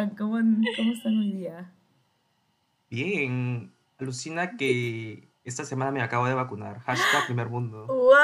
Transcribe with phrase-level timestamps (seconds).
[0.00, 0.16] están?
[0.16, 0.38] ¿Cómo,
[0.76, 1.70] ¿Cómo están hoy día?
[2.88, 3.72] Bien.
[3.98, 6.80] Alucina que esta semana me acabo de vacunar.
[6.80, 7.86] Hashtag primer mundo.
[7.86, 8.14] ¡Wow!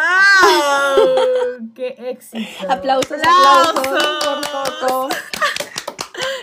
[1.75, 2.70] ¡Qué éxito!
[2.70, 4.48] Aplausos, aplausos,
[4.89, 5.11] por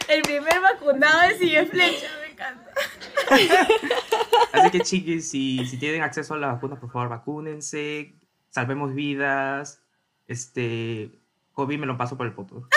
[0.08, 2.72] El primer vacunado de Sigue Flecha, me encanta.
[4.52, 8.13] Así que chiquis, si, si tienen acceso a la vacuna, por favor, vacúnense.
[8.52, 9.81] Salvemos vidas.
[10.27, 11.12] Este,
[11.54, 12.68] COVID me lo paso por el poto.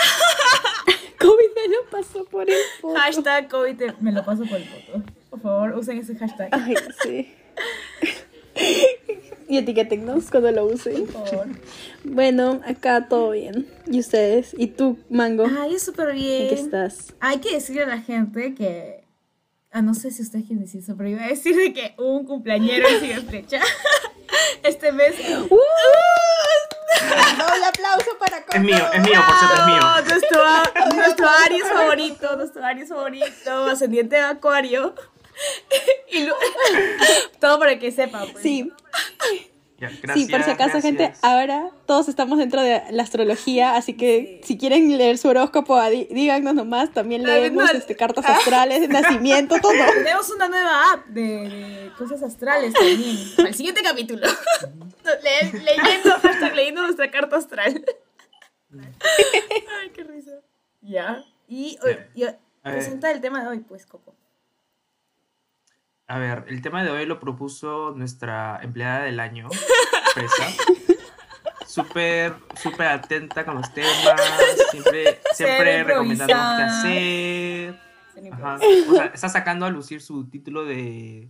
[1.91, 2.99] Paso por el poto.
[2.99, 5.03] Hashtag COVID me lo paso por el poto.
[5.29, 6.49] Por favor, usen ese hashtag.
[6.51, 7.33] Ay, sí.
[9.47, 11.05] y etiquetennos cuando lo usen.
[11.07, 11.47] Por favor.
[12.03, 13.67] Bueno, acá todo bien.
[13.85, 14.55] ¿Y ustedes?
[14.57, 15.45] ¿Y tú, Mango?
[15.59, 16.43] Ay, súper bien.
[16.43, 17.13] ¿En qué estás?
[17.19, 19.05] Hay que decirle a la gente que.
[19.71, 22.25] Ah, no sé si ustedes quieren decir eso, pero iba a decir de que un
[22.25, 23.61] cumpleañero en Sigue Flecha.
[24.63, 25.15] este mes.
[25.49, 26.66] ¡Uh!
[27.37, 29.81] Doble aplauso para Es mío, es mío, por cierto, es mío.
[30.07, 34.21] Nuestro, nuestro Aries favorito, nuestro Aries favorito, ascendiente de
[36.11, 36.35] y lo-
[37.39, 38.27] todo para que sepan.
[38.31, 38.41] Pues.
[38.43, 38.71] Sí,
[39.79, 44.41] Ya, sí, por si acaso, gente, ahora todos estamos dentro de la astrología, así que
[44.43, 49.55] si quieren leer su horóscopo, dí- díganos nomás, también leemos este, cartas astrales, de nacimiento,
[49.61, 49.73] todo.
[49.93, 53.17] Tenemos una nueva app de, de cosas astrales también.
[53.35, 54.25] Para el siguiente capítulo.
[55.05, 57.85] Le- leyendo, hashtag leyendo nuestra carta astral.
[58.71, 60.31] Ay, qué risa.
[60.81, 61.23] Ya.
[61.47, 61.77] Y,
[62.15, 62.25] y- y-
[62.63, 64.15] presenta el tema de hoy, pues, Coco.
[66.07, 69.49] A ver, el tema de hoy lo propuso nuestra empleada del año,
[70.13, 70.47] Fresa.
[71.65, 74.21] Súper, súper atenta con los temas,
[74.71, 77.79] siempre, siempre recomendando qué hacer.
[78.31, 78.57] Ajá.
[78.89, 81.29] O sea, está sacando a lucir su título de,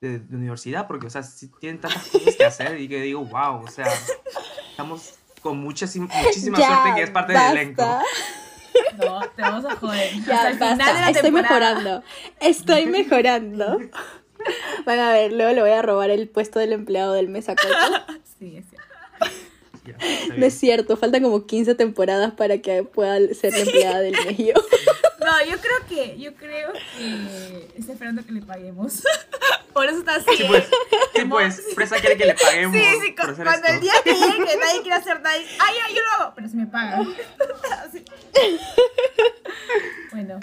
[0.00, 3.24] de, de universidad, porque, o sea, sí tienen tantas cosas que hacer y que digo,
[3.24, 3.86] wow, o sea,
[4.70, 7.48] estamos con muchas, muchísima Ya, suerte que es parte basta.
[7.50, 8.00] del elenco.
[8.98, 10.10] No, te vamos a joder.
[10.26, 10.94] Ya, Hasta el final basta.
[10.94, 11.74] de la Estoy temporada.
[11.74, 12.02] mejorando.
[12.40, 13.78] Estoy mejorando.
[14.86, 17.56] Van a ver, luego le voy a robar el puesto del empleado del mes a
[17.56, 17.68] Coco.
[18.38, 18.86] Sí, es cierto.
[19.84, 24.12] Ya, No es cierto, faltan como 15 temporadas para que pueda ser la empleada del
[24.26, 24.54] mes yo.
[25.20, 29.02] No, yo creo que, yo creo que está esperando que le paguemos.
[29.72, 30.36] Por eso está así.
[30.36, 30.64] Sí, pues,
[31.14, 33.74] sí, pues, Fresa quiere que le paguemos Sí, sí, por cu- hacer cuando esto.
[33.76, 35.46] el día que llegue, nadie quiere hacer nadie.
[35.60, 37.06] Ay, ay, yo lo hago, pero si me pagan.
[37.86, 38.04] Así.
[40.10, 40.40] Bueno,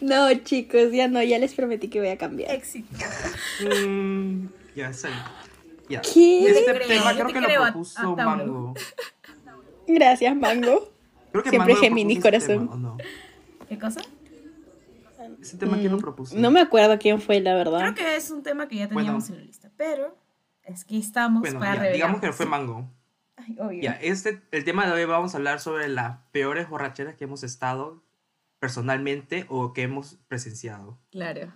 [0.00, 2.54] No, chicos, ya no, ya les prometí que voy a cambiar.
[2.54, 2.88] éxito.
[3.60, 4.46] Mm,
[4.76, 5.22] ya, bien.
[5.88, 6.00] Ya.
[6.00, 6.48] ¿Qué?
[6.50, 8.16] Este creo, tema creo te que lo creo a- propuso a.
[8.16, 8.74] Mango.
[9.88, 10.88] Gracias, Mango.
[11.32, 12.58] Creo que Siempre Mango lo ese corazón.
[12.68, 12.96] tema, ¿o no?
[13.72, 14.02] ¿Qué cosa?
[15.40, 16.36] Ese tema, ¿quién lo propuso?
[16.36, 17.78] Mm, No me acuerdo quién fue, la verdad.
[17.78, 19.34] Creo que es un tema que ya teníamos Bueno.
[19.36, 20.14] en la lista, pero
[20.62, 21.94] es que estamos Bueno, para ya, revelar.
[21.94, 22.90] digamos que fue Mango.
[23.36, 23.80] Ay, obvio.
[23.82, 27.44] Ya, este, el tema de hoy vamos a hablar sobre las peores borracheras que hemos
[27.44, 28.02] estado
[28.58, 30.98] personalmente o que hemos presenciado.
[31.10, 31.50] Claro.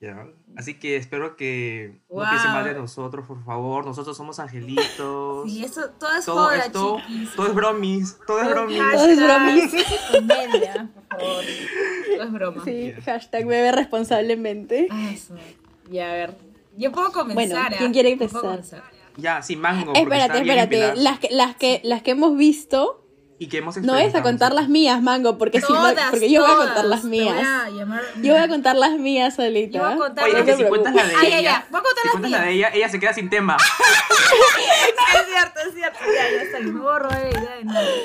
[0.00, 0.26] ¿Ya?
[0.56, 2.24] Así que espero que Wow.
[2.24, 3.84] no piensen mal de nosotros, por favor.
[3.86, 5.50] Nosotros somos angelitos.
[5.50, 7.34] Sí, eso, todo es todo joda, esto, chiquis.
[7.34, 8.78] todo es bromis, todo es bromis.
[8.92, 9.72] Todo es bromis.
[9.72, 11.44] Hashtag Comedia, por favor.
[12.16, 12.64] Todo es broma.
[12.64, 13.02] Sí, Ya.
[13.02, 14.88] hashtag bebe responsablemente.
[14.90, 15.34] Ah, eso.
[15.90, 16.36] Ya, a ver.
[16.76, 17.34] Yo puedo comenzar.
[17.34, 17.68] Bueno, ¿ah?
[17.76, 18.62] ¿quién quiere empezar?
[19.16, 19.94] Ya, sí, Mango.
[19.94, 20.94] Espérate, espérate.
[20.96, 23.04] Las que, las, que, las que hemos visto,
[23.40, 26.28] Y que hemos no es a contar las mías, Mango, porque, si no, Todas, porque
[26.30, 27.36] yo voy a contar las voy mías.
[27.72, 29.78] llamar- Yo voy a contar las mías solita.
[29.78, 31.66] Yo voy a contar Oye, las es que si cuentas la de ya, ella.
[31.70, 33.56] Voy a contar si las cuentas la de ella, ella se queda sin tema.
[35.18, 35.98] Es cierto, es cierto.
[36.04, 36.58] Ya, ya está.
[36.60, 38.02] No borro la idea de nadie.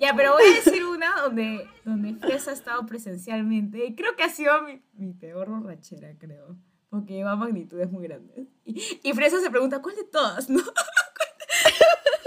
[0.00, 3.84] Ya, pero voy a decir una donde, donde Fresa ha estado presencialmente.
[3.84, 6.56] Y creo que ha sido mi, mi peor borrachera, creo.
[6.90, 8.48] Porque lleva magnitudes muy grandes.
[8.64, 10.48] Y, y Fresa se pregunta, ¿cuál de todas?
[10.50, 10.60] ¿No?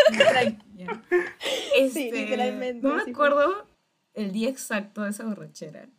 [1.78, 3.68] Este, literalmente, No me acuerdo
[4.14, 5.90] el día exacto de esa borrachera.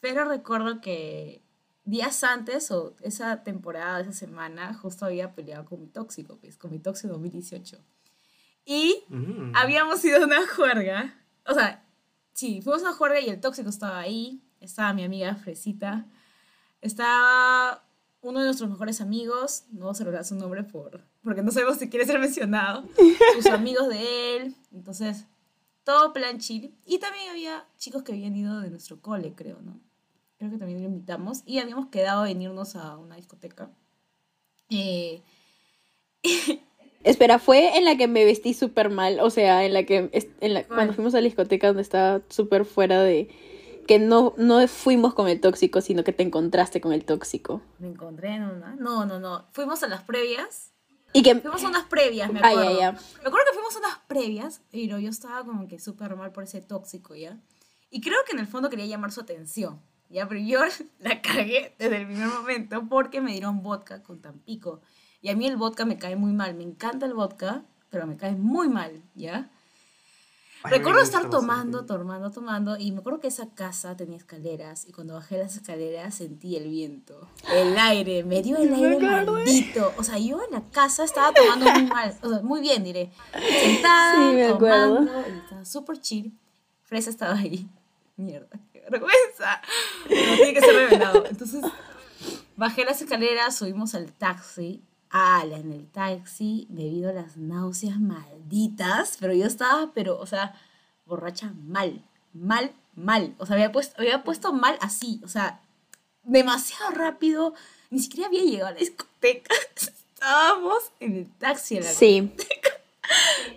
[0.00, 1.42] Pero recuerdo que
[1.84, 6.70] días antes o esa temporada, esa semana, justo había peleado con mi tóxico, pues, con
[6.70, 7.78] mi tóxico 2018.
[8.64, 9.52] Y Mm.
[9.56, 11.14] habíamos ido a una juerga.
[11.46, 11.84] O sea,
[12.32, 14.40] sí, fuimos a una juerga y el tóxico estaba ahí.
[14.60, 16.06] Estaba mi amiga Fresita.
[16.80, 17.84] Estaba
[18.22, 19.64] uno de nuestros mejores amigos.
[19.70, 22.84] No vamos a su nombre por, porque no sabemos si quiere ser mencionado.
[23.36, 24.54] Sus amigos de él.
[24.72, 25.26] Entonces,
[25.84, 26.74] todo plan chill.
[26.84, 29.80] Y también había chicos que habían ido de nuestro cole, creo, ¿no?
[30.38, 31.42] Creo que también lo invitamos.
[31.46, 33.70] Y habíamos quedado en irnos a una discoteca.
[34.70, 35.22] Eh,
[37.02, 40.64] Espera, fue en la que me vestí súper mal, o sea, en la que, en
[40.64, 43.28] cuando fuimos a la discoteca donde estaba súper fuera de,
[43.90, 47.60] que no, no fuimos con el tóxico, sino que te encontraste con el tóxico.
[47.80, 48.76] me encontré en una.
[48.76, 49.48] No, no, no.
[49.50, 50.70] Fuimos a las previas.
[51.12, 52.70] Y que, Fuimos a unas previas, me Ay, acuerdo.
[52.70, 52.92] ay, ay.
[52.92, 56.44] Me acuerdo que fuimos a unas previas, pero yo estaba como que súper mal por
[56.44, 57.36] ese tóxico, ¿ya?
[57.90, 59.82] Y creo que en el fondo quería llamar su atención.
[60.08, 60.60] Ya, pero yo
[61.00, 64.82] la cagué desde el primer momento porque me dieron vodka con Tampico.
[65.20, 66.54] Y a mí el vodka me cae muy mal.
[66.54, 69.50] Me encanta el vodka, pero me cae muy mal, ¿ya?
[70.62, 74.92] Ay, Recuerdo estar tomando, tomando, tomando, y me acuerdo que esa casa tenía escaleras, y
[74.92, 79.94] cuando bajé las escaleras sentí el viento, el aire, me dio el aire maldito.
[79.96, 83.10] O sea, yo en la casa estaba tomando muy mal, o sea, muy bien, diré.
[83.32, 86.38] Sentada, Sí, me tomando, y estaba súper chill.
[86.82, 87.66] Fresa estaba ahí.
[88.16, 89.62] Mierda, qué vergüenza.
[90.08, 91.24] Pero tiene que ser revelado.
[91.24, 91.64] Entonces,
[92.56, 94.82] bajé las escaleras, subimos al taxi.
[95.10, 100.54] Ala, en el taxi me vino las náuseas malditas, pero yo estaba, pero, o sea,
[101.04, 102.00] borracha mal,
[102.32, 103.34] mal, mal.
[103.38, 105.60] O sea, había puesto, había puesto mal así, o sea,
[106.22, 107.54] demasiado rápido.
[107.90, 109.54] Ni siquiera había llegado a la discoteca.
[110.14, 111.78] Estábamos en el taxi.
[111.78, 112.32] En la Sí.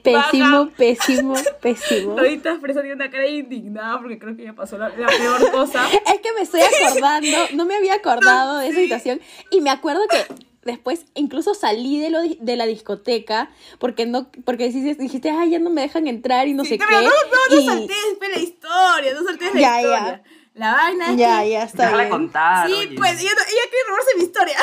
[0.02, 2.18] Pésimo, pésimo, pésimo.
[2.18, 5.88] Ahorita Fresa tiene una cara indignada porque creo que ya pasó la, la peor cosa.
[6.08, 9.22] Es que me estoy acordando, no me había acordado de esa situación
[9.52, 10.26] y me acuerdo que
[10.66, 13.50] después incluso salí de, lo, di- de la discoteca
[13.80, 16.78] porque no porque dijiste, dijiste, ay, ya no me dejan entrar y no Sí, sé
[16.78, 17.06] pero qué.
[17.06, 19.82] no, no, no y- saltes pues, la historia, no saltes la Ya, ya.
[19.82, 20.24] historia.
[20.56, 21.50] La vaina es Ya, que...
[21.50, 22.10] ya está Déjala bien.
[22.12, 22.68] contar.
[22.68, 22.96] Sí, oye.
[22.96, 24.58] pues ella, no- ella quiere robarse mi historia.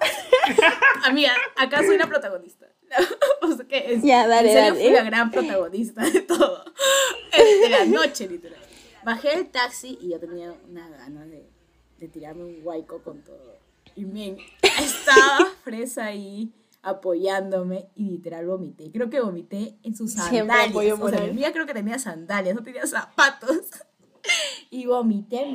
[1.04, 2.66] Amiga, acá soy la protagonista.
[3.42, 4.84] o sea que es, Ya, dale, en serio dale.
[4.84, 6.64] fui la gran protagonista de todo.
[7.62, 8.58] de la noche, literal.
[9.04, 11.48] Bajé el taxi y yo tenía una gana de,
[11.98, 13.59] de tirarme un guayco con todo.
[13.96, 16.52] Y men, estaba fresa ahí
[16.82, 18.90] apoyándome y literal vomité.
[18.90, 21.00] Creo que vomité en sus sandalias.
[21.00, 23.66] O sea, mi creo que tenía sandalias, no tenía zapatos.
[24.70, 25.52] y vomité.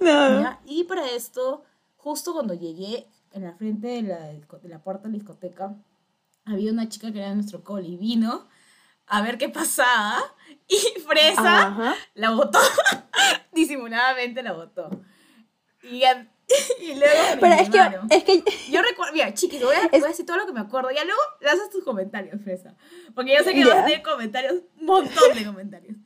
[0.00, 0.40] No.
[0.40, 0.60] ¿ya?
[0.64, 1.64] Y para esto,
[1.96, 5.76] justo cuando llegué en la frente de la, de la puerta de la discoteca,
[6.44, 8.46] había una chica que era nuestro coli y vino
[9.06, 10.18] a ver qué pasaba
[10.68, 11.94] y Fresa Ajá.
[12.14, 12.58] la botó,
[13.52, 14.90] disimuladamente la botó.
[15.82, 16.02] Y,
[16.80, 20.04] y luego me Pero es que, es que Yo recuerdo, mira, chiquis, voy a, voy
[20.04, 20.90] a decir todo lo que me acuerdo.
[20.92, 22.76] Ya luego le haces tus comentarios, Fresa.
[23.14, 23.68] Porque yo sé que Ya.
[23.68, 25.96] vas a tener comentarios, un montón de comentarios.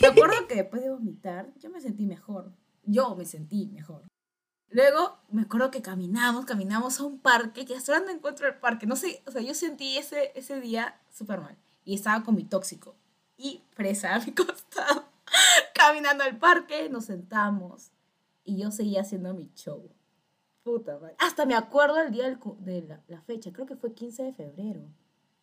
[0.00, 2.52] Me acuerdo que después de vomitar, yo me sentí mejor.
[2.84, 4.04] Yo me sentí mejor.
[4.68, 8.54] Luego, me acuerdo que caminamos, caminamos a un parque, que hasta ahora no encuentro el
[8.54, 8.86] parque.
[8.86, 11.58] No sé, o sea, yo sentí ese, ese día súper mal.
[11.84, 12.96] Y estaba con mi tóxico.
[13.36, 15.04] Y Fresa a mi costado.
[15.74, 17.90] Caminando al parque, nos sentamos.
[18.44, 19.88] Y yo seguía haciendo mi show.
[20.62, 21.14] Puta madre.
[21.18, 24.32] Hasta me acuerdo el día del de la, la fecha, creo que fue 15 de
[24.32, 24.82] febrero.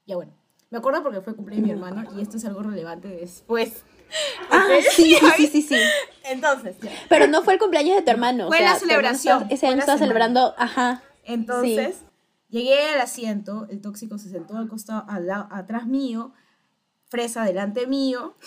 [0.06, 0.34] Ya bueno,
[0.70, 3.84] me acuerdo porque fue cumpleaños de mi hermano y esto es algo relevante después.
[4.50, 4.66] Ah,
[4.96, 5.18] sí,
[5.52, 5.76] sí, sí.
[6.24, 6.90] Entonces, ya.
[7.10, 8.46] Pero no fue el cumpleaños de tu hermano.
[8.46, 11.04] o Fue sea, la celebración, estaba- Ese año estaba celebrando, ajá.
[11.26, 12.04] Entonces,
[12.48, 16.32] llegué al asiento, el tóxico se sentó al costado, al lado, atrás mío,
[17.10, 18.38] Fresa delante mío,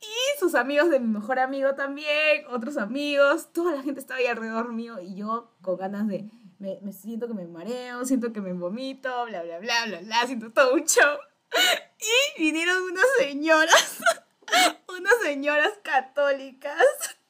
[0.00, 4.26] y sus amigos de mi mejor amigo también, otros amigos, toda la gente estaba ahí
[4.26, 8.40] alrededor mío y yo con ganas de, me, me siento que me mareo, siento que
[8.40, 11.18] me vomito, bla, bla, bla, bla, bla, siento todo un show.
[12.36, 13.98] Y vinieron unas señoras,
[14.88, 16.76] unas señoras católicas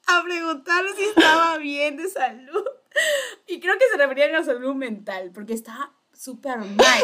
[0.07, 2.65] a preguntar si estaba bien de salud.
[3.47, 7.03] Y creo que se referían a salud mental, porque estaba súper mal.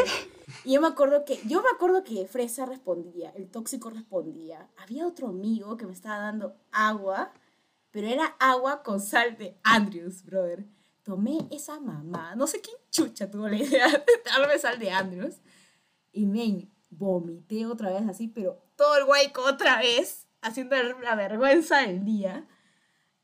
[0.64, 4.68] Y yo me acuerdo que, yo me acuerdo que Fresa respondía, el tóxico respondía.
[4.76, 7.32] Había otro amigo que me estaba dando agua,
[7.90, 10.66] pero era agua con sal de Andrews, brother.
[11.02, 15.36] Tomé esa mamá, no sé quién chucha tuvo la idea de darme sal de Andrews.
[16.12, 21.78] Y me vomité otra vez así, pero todo el guayco otra vez, haciendo la vergüenza
[21.78, 22.46] del día.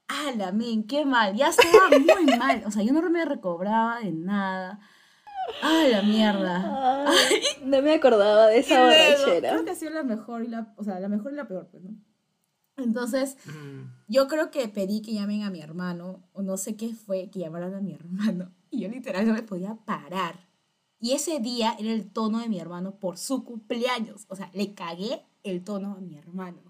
[0.09, 0.87] ¡Hala, men!
[0.87, 1.37] ¡Qué mal!
[1.37, 2.64] Ya estaba muy mal.
[2.66, 4.80] O sea, yo no me recobraba de nada.
[5.62, 7.04] ¡Ay, la mierda!
[7.09, 9.50] Ay, no me acordaba de esa borrachera.
[9.50, 11.69] creo que ha sido la mejor y la, o sea, la mejor y la peor,
[11.71, 11.90] pues, ¿no?
[12.76, 13.92] Entonces, Mm.
[14.09, 17.40] yo creo que pedí que llamen a mi hermano, o no sé qué fue, que
[17.40, 18.52] llamaran a mi hermano.
[18.71, 20.49] Y yo literal no me podía parar.
[20.99, 24.26] Y ese día era el tono de mi hermano por su cumpleaños.
[24.28, 26.62] O sea, le cagué el tono a mi hermano.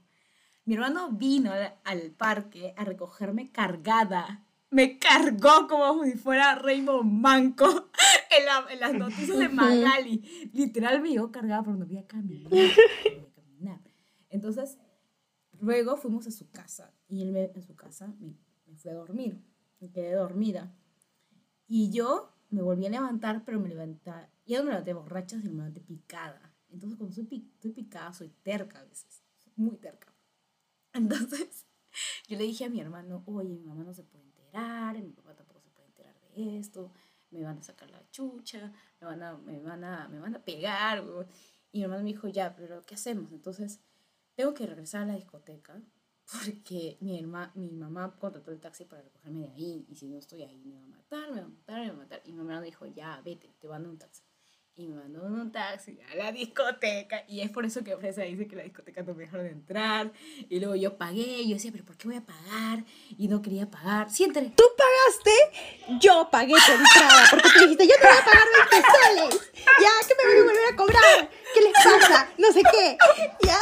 [0.65, 4.47] Mi hermano vino al, al parque a recogerme cargada.
[4.71, 7.67] Me cargó como si fuera Rainbow Manco
[8.39, 10.51] en, la- en las noticias de Magali.
[10.53, 12.53] Literal me llevó cargada porque no podía caminar.
[14.29, 14.79] Entonces,
[15.61, 16.95] luego fuimos a su casa.
[17.09, 18.37] Y él me- en su casa me,
[18.67, 19.43] me fue a dormir.
[19.81, 20.73] Me quedé dormida.
[21.67, 24.11] Y yo me volví a levantar, pero me levanté,
[24.47, 26.55] ya no me levanté borracha, sino me levanté picada.
[26.69, 30.15] Entonces, cuando soy, estoy picada, soy terca a veces, soy muy terca.
[30.93, 31.67] Entonces,
[32.29, 35.61] yo le dije a mi hermano, oye, mi mamá no se puede mi papá tampoco
[35.61, 36.93] se puede enterar de esto,
[37.31, 40.45] me van a sacar la chucha, me van a, me van a, me van a
[40.45, 41.05] pegar.
[41.05, 41.27] weón".
[41.73, 43.33] Y mi hermano me dijo, ya, pero ¿qué hacemos?
[43.33, 43.81] Entonces,
[44.35, 45.81] tengo que regresar a la discoteca.
[46.33, 50.19] porque mi, herma, mi mamá contrató el taxi para recogerme de ahí y si no
[50.19, 52.23] estoy ahí me va a matar, me va a matar, me va a matar.
[52.25, 54.23] Y mi mamá dijo, ya, vete, te mando un taxi.
[54.77, 57.25] Y me mandó en un taxi a la discoteca.
[57.29, 60.11] Y es por eso que Fresa dice que la discoteca no me dejaron entrar.
[60.49, 61.43] Y luego yo pagué.
[61.43, 62.85] Y yo decía, ¿pero por qué voy a pagar?
[63.19, 64.11] Y no quería pagar.
[64.11, 64.53] Siéntale.
[64.57, 65.99] ¿Tú pagaste?
[66.01, 67.25] Yo pagué tu entrada.
[67.31, 69.53] Porque tú dijiste, yo te voy a pagar 20 soles.
[69.55, 71.31] Ya, que me voy a volver a cobrar.
[71.55, 72.29] ¿Qué les pasa?
[72.39, 72.97] No sé qué.
[73.47, 73.59] Ya.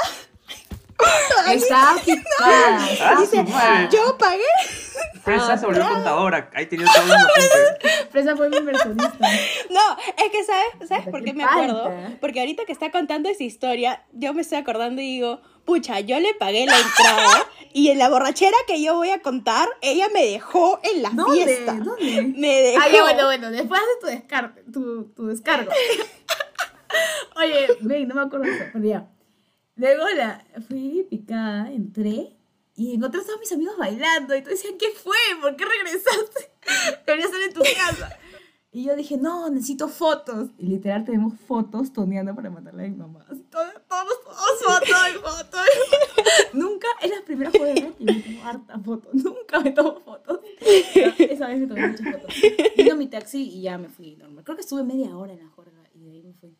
[1.54, 1.94] Picada.
[1.98, 3.44] Su picada.
[3.44, 3.88] madre.
[3.92, 4.44] Yo pagué.
[5.28, 6.50] Fresa se volvió contadora.
[6.54, 8.08] Ahí tenía todos los apuntes.
[8.10, 9.28] Fresa fue mi inversionista.
[9.70, 11.64] No, es que ¿sabes, ¿sabes por qué me falta?
[11.64, 12.16] acuerdo?
[12.20, 16.18] Porque ahorita que está contando esa historia, yo me estoy acordando y digo, pucha, yo
[16.18, 20.24] le pagué la entrada y en la borrachera que yo voy a contar, ella me
[20.24, 21.44] dejó en la ¿Dónde?
[21.44, 21.74] fiesta.
[21.74, 22.32] ¿Dónde?
[22.36, 22.82] Me dejó.
[22.82, 25.70] Ah, ya, bueno, bueno, después haces tu, descar tu, tu descargo.
[27.36, 29.08] Oye, ven, no me acuerdo de eso, pero ya.
[29.76, 32.37] Luego la, fui picada, entré
[32.78, 35.16] y encontré a todos mis amigos bailando y todos decían, ¿qué fue?
[35.40, 36.52] ¿Por qué regresaste?
[37.06, 38.16] Deberías estar en tu casa.
[38.70, 40.50] Y yo dije, no, necesito fotos.
[40.58, 43.24] Y literal tenemos fotos toneando para matarle a mi mamá.
[43.50, 45.60] Todos, todos, todos fotos y fotos.
[46.52, 49.12] Nunca, es la primera juega que me tomo harta fotos.
[49.12, 50.40] Nunca me tomo fotos.
[50.60, 52.34] Esa vez me tomé muchas fotos.
[52.76, 54.44] Vino mi taxi y ya me fui normal.
[54.44, 56.56] Creo que estuve media hora en la juerga y de ahí me fui.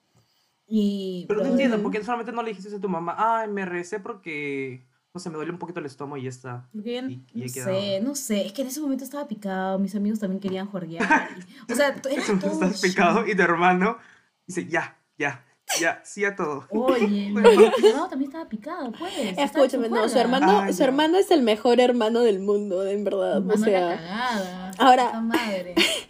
[0.66, 3.14] Y, Pero no entiendo, ¿por qué solamente no le dijiste a tu mamá?
[3.16, 4.84] Ay, me recé porque,
[5.14, 6.68] no sé, me duele un poquito el estómago y ya está.
[6.74, 6.88] Y-
[7.34, 8.46] y no sé, no sé.
[8.46, 9.78] Es que en ese momento estaba picado.
[9.78, 11.28] Mis amigos también querían juerguear.
[11.68, 13.98] y- o sea, era todo Estás picado y tu hermano
[14.46, 15.44] dice, ya, ya,
[15.80, 16.66] ya, sí a todo.
[16.70, 19.12] Oye, mi hermano mi hermano también estaba picado, pues.
[19.36, 20.84] Escúchame, no, su hermano, Ay, su no.
[20.86, 23.40] hermano es el mejor hermano del mundo, en verdad.
[23.42, 24.70] Mi O sea, cagada.
[24.78, 25.74] ahora- puta madre.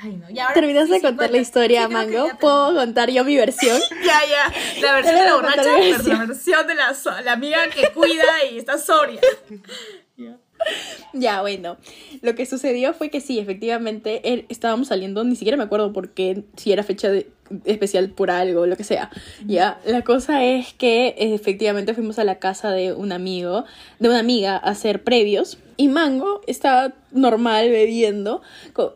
[0.00, 0.30] Ay, no.
[0.30, 2.28] Y ahora, terminaste sí, de sí, contar la historia, Sí, Mango.
[2.40, 3.80] ¿Puedo contar yo mi versión?
[4.04, 4.52] Ya, ya.
[4.80, 6.18] La versión de la borracha, versión.
[6.18, 9.20] la versión de la, so- la amiga que cuida y está sobria.
[10.16, 10.36] Ya.
[11.12, 11.78] Ya, bueno.
[12.20, 16.10] Lo que sucedió fue que sí, efectivamente, él, estábamos saliendo, ni siquiera me acuerdo por
[16.10, 17.28] qué, si era fecha de-
[17.64, 19.10] especial por algo, lo que sea.
[19.46, 23.64] Ya, la cosa es que efectivamente fuimos a la casa de un amigo,
[23.98, 25.58] de una amiga, a hacer previos.
[25.76, 28.42] Y Mango estaba normal bebiendo,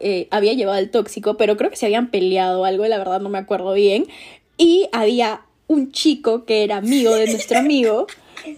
[0.00, 3.21] eh, había llevado el tóxico, pero creo que se habían peleado o algo, la verdad
[3.21, 4.07] no me acuerdo bien.
[4.59, 8.07] Y había un chico que era amigo de nuestro amigo,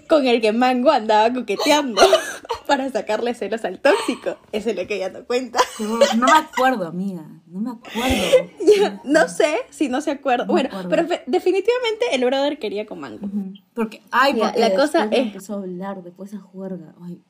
[0.08, 2.00] con el que Mango andaba coqueteando
[2.66, 4.36] para sacarle celos al tóxico.
[4.52, 5.58] Eso es lo que ella no cuenta.
[5.78, 7.22] No me acuerdo, amiga.
[7.46, 9.00] No me acuerdo.
[9.04, 10.46] No sé si no se acuerda.
[10.46, 10.88] No bueno, acuerdo.
[11.08, 13.28] pero definitivamente el brother quería con Mango.
[13.74, 16.94] Porque, ay, Ya, la cosa es- empezó a hablar después de esa juerga.
[17.02, 17.20] Ay,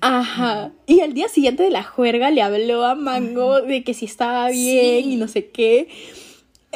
[0.00, 0.72] Ajá.
[0.86, 4.48] Y al día siguiente de la juerga le habló a Mango de que si estaba
[4.48, 5.12] bien Sí.
[5.12, 5.88] y no sé qué.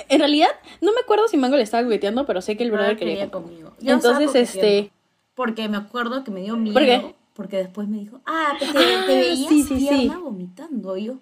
[0.08, 0.48] En realidad,
[0.80, 3.14] no me acuerdo si Mango le estaba coqueteando, pero sé que el brother brother quería
[3.14, 3.72] quería con conmigo.
[3.80, 4.92] Yo Entonces, este.
[5.37, 6.75] Porque me acuerdo que me dio miedo.
[6.75, 7.14] ¿Por qué?
[7.35, 9.88] Porque después me dijo, ah, te, te, Ah, te veías sí, sí, sí.
[9.88, 10.97] tierna vomitando.
[10.97, 11.19] Y yo,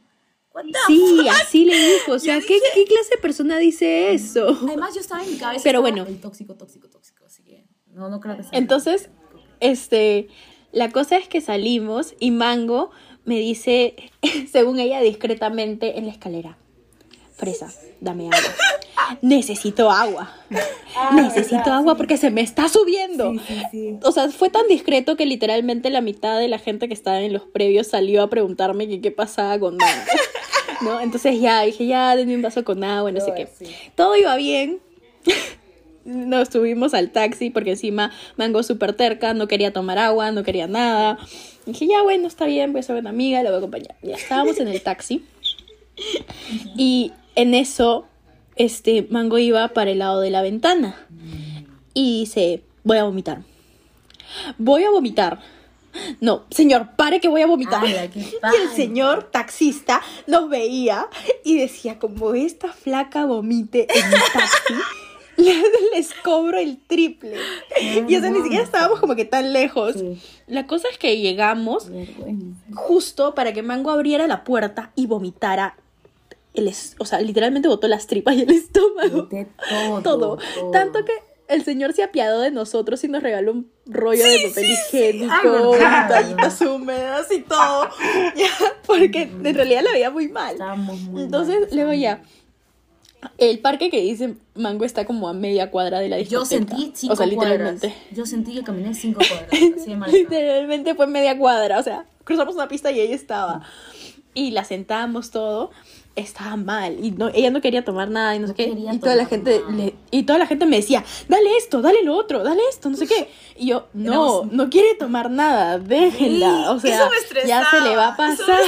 [0.87, 2.13] Sí, así le dijo.
[2.13, 4.57] O sea, ¿qué, ¿qué clase de persona dice eso?
[4.63, 5.63] Además, yo estaba en mi cabeza.
[5.65, 6.05] Pero bueno.
[6.07, 7.25] El tóxico, tóxico, tóxico.
[7.27, 8.57] Así que no, no creo que sea.
[8.57, 9.11] Entonces,
[9.61, 10.29] este,
[10.73, 12.91] la cosa es que salimos y Mango
[13.25, 13.97] me dice,
[14.51, 16.57] según ella discretamente en la escalera,
[17.37, 18.39] Fresa, dame agua.
[19.23, 20.31] Necesito agua.
[21.15, 23.33] Necesito agua porque se me está subiendo.
[23.33, 23.99] Sí, sí, sí.
[24.03, 27.33] O sea, fue tan discreto que literalmente la mitad de la gente que estaba en
[27.33, 30.13] los previos salió a preguntarme que qué pasaba con Mango.
[30.81, 31.01] ¿No?
[31.01, 33.49] Entonces ya dije, ya, denme un vaso con agua, no sé qué.
[33.95, 34.81] Todo iba bien.
[36.05, 40.67] Nos subimos al taxi porque encima Mango súper terca, no quería tomar agua, no quería
[40.67, 41.19] nada.
[41.65, 43.97] dije, ya bueno, está bien, voy a ser una amiga, la voy a acompañar.
[44.03, 45.25] Ya estábamos en el taxi.
[46.77, 48.07] Y en eso,
[48.57, 50.97] este, Mango iba para el lado de la ventana.
[51.93, 53.43] Y dice, voy a vomitar.
[54.59, 55.41] Voy a vomitar.
[56.21, 57.85] No, señor, pare que voy a vomitar.
[57.87, 61.09] Y el señor taxista nos veía
[61.45, 64.75] y decía, como esta flaca vomite en mi taxi,
[65.95, 67.37] les, cobro el triple.
[67.81, 69.95] Y o sea, ni siquiera estábamos como que tan lejos.
[69.95, 70.19] Sí.
[70.47, 71.91] La cosa es que llegamos
[72.75, 75.77] justo para que Mango abriera la puerta y vomitara.
[76.55, 79.23] El es- o sea, literalmente botó las tripas y el estómago.
[79.23, 80.39] Boté todo, Todo.
[80.55, 80.71] todo.
[80.71, 81.13] Tanto que
[81.49, 85.51] el señor se apiadó de nosotros y nos regaló un rollo de papel higiénico, Ay,
[85.51, 86.09] verdad.
[86.09, 87.89] toallitas húmedas y todo.
[88.37, 88.49] Ya,
[88.87, 90.57] porque en realidad la veía muy mal.
[91.11, 92.23] Muy Entonces, mal, luego ya.
[93.39, 96.77] El parque que dice Mango está como a media cuadra de la Yo discoteca.
[96.77, 97.51] sentí cinco O sea, cuadras.
[97.53, 97.95] literalmente.
[98.13, 99.51] Yo sentí que caminé cinco cuadras.
[99.51, 100.13] De.
[100.19, 103.63] Literalmente fue media cuadra, o sea, cruzamos una pista y ahí estaba.
[104.35, 105.71] Y la sentamos todo.
[106.17, 108.67] Estaba mal y no, ella no quería tomar nada y no, sé qué.
[108.95, 112.15] Y toda la gente le- y toda la gente me decía, dale esto, dale lo
[112.17, 113.29] otro, dale esto, no sé qué.
[113.57, 116.71] Y yo, no, no quiere tomar nada, déjenla.
[116.71, 117.09] O sea,
[117.49, 118.61] ya se le va a pasar.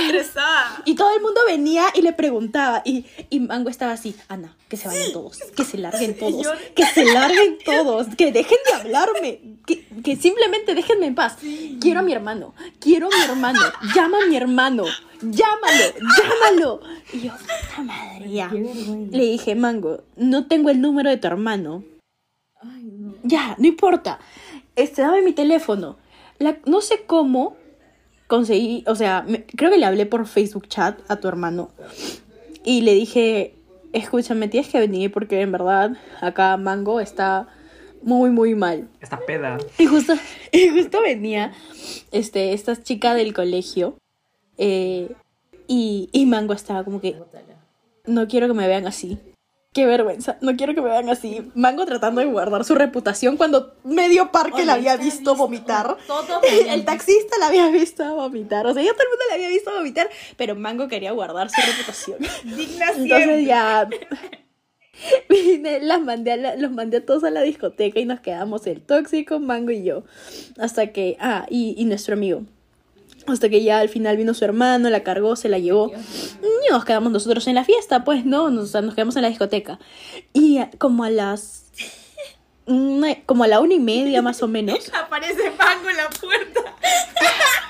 [0.84, 2.82] Y todo el mundo venía y le preguntaba.
[2.84, 6.84] Y, y Mango estaba así, Ana, que se vayan todos, que se larguen todos, que
[6.86, 11.36] se larguen todos, que dejen de hablarme, que, que simplemente déjenme en paz.
[11.80, 13.60] Quiero a mi hermano, quiero a mi hermano,
[13.94, 14.84] llama a mi hermano,
[15.22, 16.80] llámalo, llámalo.
[17.12, 18.48] Y yo, puta madre, ya.
[18.50, 21.84] Le dije, Mango, no tengo el número de tu hermano.
[22.60, 23.14] Ay, no.
[23.22, 24.18] Ya, no importa.
[24.74, 25.96] Este, dame mi teléfono.
[26.38, 27.56] La- no sé cómo
[28.26, 31.70] conseguí, o sea, me- creo que le hablé por Facebook chat a tu hermano
[32.64, 33.54] y le dije,
[33.92, 37.48] escúchame, tienes que venir porque en verdad acá Mango está
[38.02, 38.88] muy, muy mal.
[39.00, 39.58] Esta peda.
[39.78, 40.14] Y justo,
[40.52, 41.52] y justo venía
[42.12, 43.96] este, esta chica del colegio
[44.58, 45.10] eh,
[45.68, 47.16] y, y Mango estaba como que,
[48.06, 49.18] no quiero que me vean así.
[49.72, 51.50] Qué vergüenza, no quiero que me vean así.
[51.54, 55.96] Mango tratando de guardar su reputación cuando medio parque Oye, la había visto visto, vomitar.
[56.06, 58.66] todo El taxista la había visto vomitar.
[58.66, 60.08] O sea, ya todo el mundo la había visto vomitar,
[60.38, 62.18] pero Mango quería guardar su reputación.
[62.56, 63.86] Digna Entonces ya
[65.28, 68.66] vine, las mandé a la- los mandé a todos a la discoteca y nos quedamos
[68.66, 70.04] el tóxico, Mango y yo.
[70.58, 72.44] Hasta que, ah, y, y nuestro amigo.
[73.28, 75.92] Hasta que ya al final vino su hermano, la cargó, se la llevó.
[76.42, 79.78] Y nos quedamos nosotros en la fiesta, pues no, nos, nos quedamos en la discoteca.
[80.32, 81.64] Y como a las...
[82.66, 86.60] una- como a la una y media más o menos, Aparece Mango en la puerta.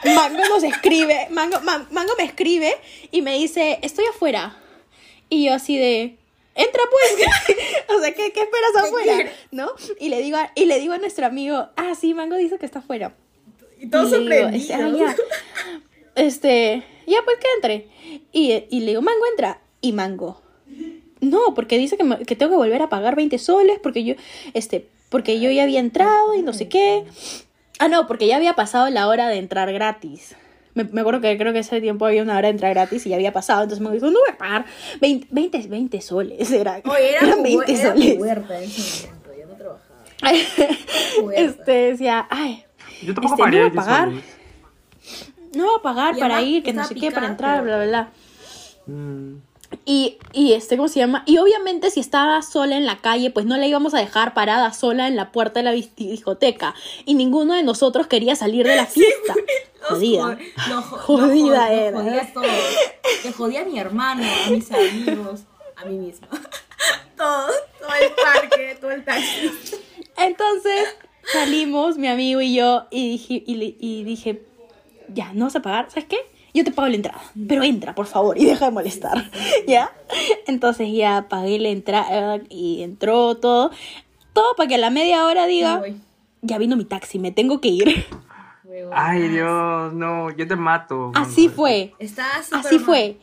[0.14, 2.74] Mango nos escribe, Mango, Ma- Mango me escribe
[3.10, 4.56] y me dice, estoy afuera.
[5.28, 6.16] Y yo así de,
[6.54, 7.56] entra pues.
[7.96, 9.30] o sea, ¿qué, qué esperas afuera?
[9.50, 9.70] ¿No?
[9.98, 12.66] Y le, digo a, y le digo a nuestro amigo, ah, sí, Mango dice que
[12.66, 13.14] está afuera.
[13.78, 14.54] Y digo, sorprendidos.
[14.54, 15.16] este, ah, ya.
[16.14, 17.88] Este, ya pues que entre.
[18.32, 19.60] Y, y le digo, Mango, entra.
[19.80, 20.40] Y Mango,
[21.20, 24.14] no, porque dice que, me- que tengo que volver a pagar 20 soles porque yo,
[24.54, 27.04] este, porque yo ya había entrado y no sé qué.
[27.78, 30.34] Ah, no, porque ya había pasado la hora de entrar gratis.
[30.74, 33.10] Me, me acuerdo que creo que ese tiempo había una hora de entrar gratis y
[33.10, 33.62] ya había pasado.
[33.62, 34.66] Entonces me dijo, no voy a pagar
[35.00, 36.50] 20, 20, 20 soles.
[36.50, 38.06] Era, Oye, era, eran mu- 20 era soles.
[38.06, 41.32] en ese momento, ya no trabajaba.
[41.36, 42.64] Este decía, ay,
[43.02, 44.08] Yo tampoco Este, pagaría no voy a 20 pagar.
[45.54, 47.86] no voy a pagar Y para ir, que no sé qué, para entrar, bla, bla,
[47.86, 48.08] bla.
[48.86, 49.36] Mm.
[49.84, 51.24] Y, y este, ¿cómo se llama?
[51.26, 54.72] Y obviamente si estaba sola en la calle, pues no la íbamos a dejar parada
[54.72, 56.74] sola en la puerta de la dis- discoteca.
[57.04, 59.34] Y ninguno de nosotros quería salir de la fiesta.
[59.80, 60.38] Los Jodida.
[60.82, 61.90] Jodida era.
[61.98, 62.46] Los jodía a todos.
[63.22, 65.40] Que jodía a mi hermano, a mis amigos,
[65.76, 66.28] a mí misma.
[67.16, 67.46] Todo,
[67.80, 69.50] todo el parque, todo el taxi.
[70.18, 70.94] Entonces
[71.32, 74.42] salimos, mi amigo y yo, y dije, y, le- y dije,
[75.08, 76.16] ya, no vas a pagar, ¿sabes qué?
[76.54, 79.30] Yo te pago la entrada, pero entra, por favor, y deja de molestar,
[79.68, 79.90] ¿ya?
[80.46, 83.70] Entonces ya pagué la entrada y entró todo,
[84.32, 85.80] todo para que a la media hora diga,
[86.42, 88.06] ya vino mi taxi, me tengo que ir.
[88.92, 91.12] Ay, Dios, no, yo te mato.
[91.14, 91.92] Así fue,
[92.56, 92.84] así mal.
[92.84, 93.18] fue.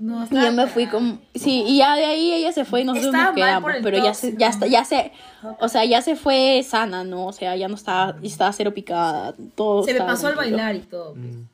[0.00, 1.20] No, Y yo me fui con...
[1.34, 3.76] Sí, y ya de ahí ella se fue y nosotros Estaba nos mal quedamos, por
[3.76, 5.12] el pero ya se, ya, está, ya se...
[5.60, 7.26] O sea, ya se fue sana, ¿no?
[7.26, 10.80] O sea, ya no estaba, estaba cero picada, todo Se me pasó al bailar y
[10.80, 11.14] todo.
[11.14, 11.24] pues.
[11.26, 11.44] Mm.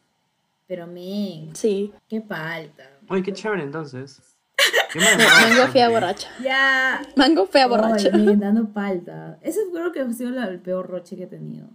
[0.66, 1.92] Pero, men, Sí.
[2.09, 2.85] qué falta.
[3.09, 4.22] Oye, qué chévere entonces.
[4.94, 6.28] Mango fea borracha.
[6.42, 7.02] Ya.
[7.16, 8.09] Mango fea borracha.
[8.11, 9.38] Ay, men, dando palta.
[9.42, 11.66] Ese creo que ha sido la- el peor roche que he tenido.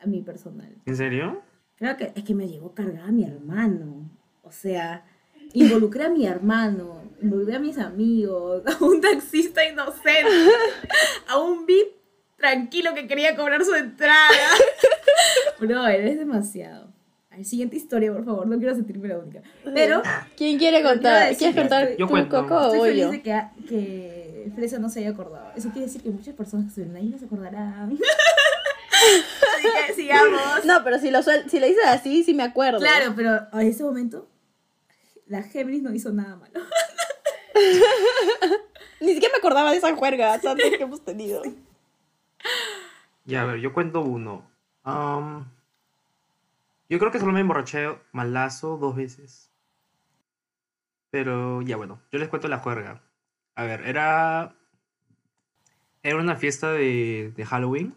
[0.00, 0.70] A mí personal.
[0.86, 1.42] ¿En serio?
[1.76, 4.08] Creo que es que me llegó cargada mi hermano.
[4.44, 5.04] O sea,
[5.54, 10.28] involucré a mi hermano, involucré a mis amigos, a un taxista inocente,
[11.28, 11.88] a un VIP
[12.36, 14.28] tranquilo que quería cobrar su entrada.
[15.60, 16.90] Bro, es demasiado.
[17.30, 18.46] A ver, siguiente historia, por favor.
[18.46, 19.40] No quiero sentirme la única.
[19.72, 20.02] Pero
[20.36, 21.34] ¿Quién quiere contar?
[21.36, 22.42] ¿Quieres contar estoy- yo tú, cuento.
[22.42, 23.10] Coco, o estoy feliz yo?
[23.12, 25.50] de que, que Fresa no se haya acordado.
[25.56, 27.92] Eso quiere decir que muchas personas que estuvieron ahí no se acordarán.
[29.56, 30.64] Así que sigamos.
[30.64, 32.78] No, pero si lo, suel- si lo dices así, sí me acuerdo.
[32.80, 34.28] Claro, pero a ese momento
[35.26, 36.60] la Géminis no hizo nada malo.
[39.00, 41.42] Ni siquiera me acordaba de esa juerga tanto que hemos tenido.
[43.24, 44.48] Ya, a ver, yo cuento uno.
[44.84, 45.50] Am,
[46.88, 49.50] yo creo que solo me emborraché malazo dos veces.
[51.10, 53.02] Pero ya bueno, yo les cuento la juerga.
[53.54, 54.54] A ver, era.
[56.02, 57.94] Era una fiesta de, de Halloween.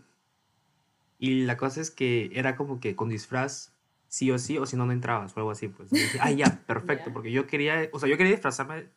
[1.17, 3.74] Y la cosa es que era como que con disfraz,
[4.15, 5.67] sí o sí, o si no, no entrabas o algo así.
[5.67, 7.08] Pues dije, ah, ya, perfecto.
[7.08, 7.13] Ya.
[7.13, 8.88] Porque yo quería, o sea, yo quería disfrazarme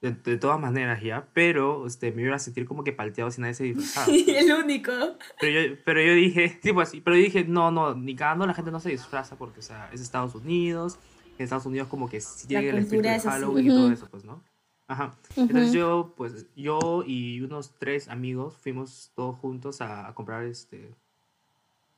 [0.00, 3.40] de, de todas maneras ya, pero este, me iba a sentir como que palteado si
[3.40, 4.06] nadie se disfrazaba.
[4.16, 4.92] el único.
[5.40, 8.54] Pero yo, pero yo dije, sí, pues pero yo dije, no, no, ni cagando la
[8.54, 11.00] gente no se disfraza porque, o sea, es Estados Unidos,
[11.36, 13.20] en Estados Unidos como que sí La tienen el espíritu de.
[13.20, 14.44] Halloween y todo eso, pues, ¿no?
[14.86, 15.16] Ajá.
[15.32, 15.40] Ujú.
[15.40, 20.94] Entonces yo, pues, yo y unos tres amigos fuimos todos juntos a, a comprar este,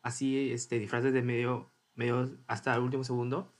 [0.00, 3.52] así, este, disfraces de medio, medio hasta el último segundo.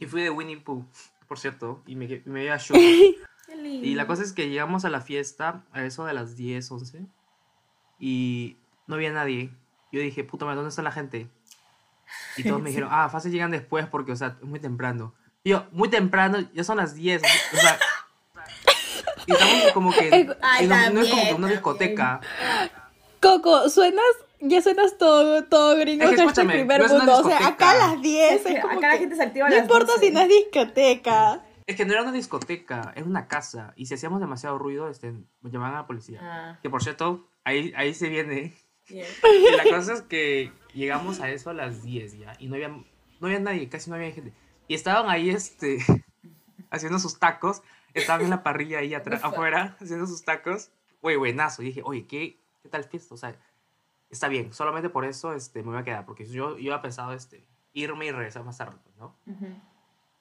[0.00, 0.84] Y fui de Winnie Pooh,
[1.28, 2.44] por cierto, y me, y me
[3.56, 3.86] lindo.
[3.86, 7.06] Y la cosa es que llegamos a la fiesta a eso de las 10, 11
[8.00, 8.56] y
[8.88, 9.50] no había nadie.
[9.92, 11.28] Yo dije, puta madre, ¿dónde está la gente?
[12.36, 15.14] Y todos me dijeron, ah, fácil llegan después porque, o sea, es muy temprano.
[15.44, 17.78] Y yo, muy temprano, ya son las 10, o sea...
[19.24, 20.36] Y estamos como que...
[20.42, 22.20] Ay, y no, no es como que también, una discoteca.
[23.20, 24.04] Coco, suenas,
[24.42, 27.20] ya suenas todo, todo gringo, Es que escúchame, primer no es una mundo.
[27.20, 29.22] O sea, acá a las 10 Es que es como acá la que- gente se
[29.22, 30.06] activa a No las importa 12.
[30.06, 31.44] si no es discoteca.
[31.66, 33.72] Es que no era una discoteca, era una casa.
[33.76, 36.18] Y si hacíamos demasiado ruido, este, llamaban a la policía.
[36.22, 38.52] Ah, Que por cierto, ahí, ahí se viene
[38.88, 39.06] bien.
[39.32, 42.32] Y la cosa es que llegamos a eso a las 10 ya.
[42.38, 42.84] Y no había, no
[43.22, 44.32] había nadie, casi no había gente.
[44.68, 45.78] Y estaban ahí, este,
[46.70, 47.62] haciendo sus tacos.
[47.94, 50.70] Estaban en la parrilla ahí atrás, afuera, haciendo sus tacos.
[51.00, 51.62] Güey, buenazo.
[51.62, 53.14] Y dije, oye, ¿qué, ¿qué tal fiesta?
[53.14, 53.36] O sea,
[54.12, 54.52] está bien.
[54.52, 56.06] Solamente por eso este, me voy a quedar.
[56.06, 59.16] Porque yo, yo había pensado este, irme y regresar más tarde, pues, ¿no?
[59.26, 59.46] Ujú.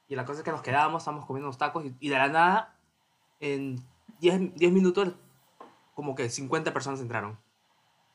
[0.07, 1.85] Y la cosa es que nos quedábamos, estábamos comiendo los tacos.
[1.85, 2.75] Y, y de la nada,
[3.39, 3.83] en
[4.19, 5.13] 10, 10 minutos,
[5.93, 7.37] como que 50 personas entraron.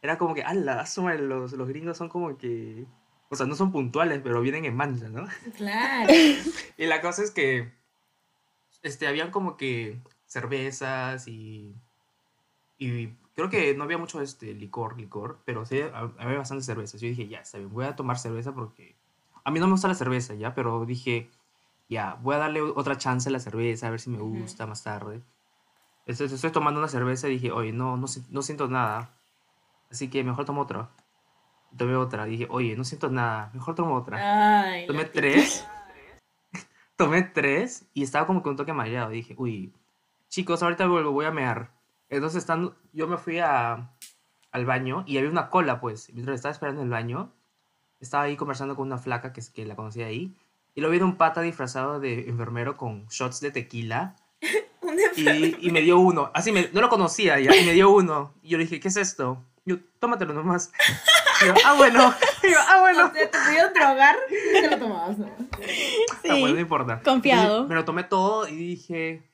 [0.03, 0.85] Era como que, ala,
[1.19, 2.87] los, los gringos son como que.
[3.29, 5.27] O sea, no son puntuales, pero vienen en mancha, ¿no?
[5.57, 6.13] Claro.
[6.77, 7.73] Y la cosa es que.
[8.83, 11.75] Este, habían como que cervezas y.
[12.79, 17.01] Y creo que no había mucho este licor, licor, pero sí ha- había bastantes cervezas.
[17.01, 18.97] Yo dije, ya, está bien, voy a tomar cerveza porque.
[19.45, 21.31] A mí no me gusta la cerveza, ya, pero dije,
[21.89, 24.83] ya, voy a darle otra chance a la cerveza, a ver si me gusta más
[24.83, 25.23] tarde.
[26.01, 29.11] Entonces estoy tomando una cerveza y dije, oye, no, no, no siento nada.
[29.91, 30.89] Así que mejor tomo otra.
[31.77, 32.25] Tomé otra.
[32.25, 33.51] Dije, oye, no siento nada.
[33.55, 34.65] Mejor tomo otra.
[34.65, 35.65] Ay, Tomé tres.
[36.97, 39.11] Tomé tres y estaba como que un toque mareado.
[39.11, 39.73] Dije, uy,
[40.29, 41.71] chicos, ahorita vuelvo, voy a mear.
[42.09, 43.91] Entonces estando, yo me fui a,
[44.53, 46.13] al baño y había una cola, pues.
[46.13, 47.33] Mientras estaba esperando en el baño,
[48.01, 50.37] estaba ahí conversando con una flaca que, es- que la conocía ahí.
[50.75, 54.17] Y lo vi de un pata disfrazado de enfermero con shots de tequila.
[55.17, 56.31] Y, y me dio uno.
[56.33, 57.55] Así, me, no lo conocía ya.
[57.57, 58.35] Y me dio uno.
[58.43, 59.43] Y yo le dije, ¿qué es esto?
[59.65, 60.71] Y yo, tómatelo nomás.
[61.43, 62.15] Y yo, ah, bueno.
[62.45, 63.07] Y yo, ah, bueno.
[63.07, 65.27] O sea, te pudieron drogar y te lo tomabas, ¿no?
[66.23, 66.29] Sí.
[66.31, 67.03] Ah, bueno, no importa.
[67.03, 67.43] Confiado.
[67.43, 69.29] Entonces, me lo tomé todo y dije,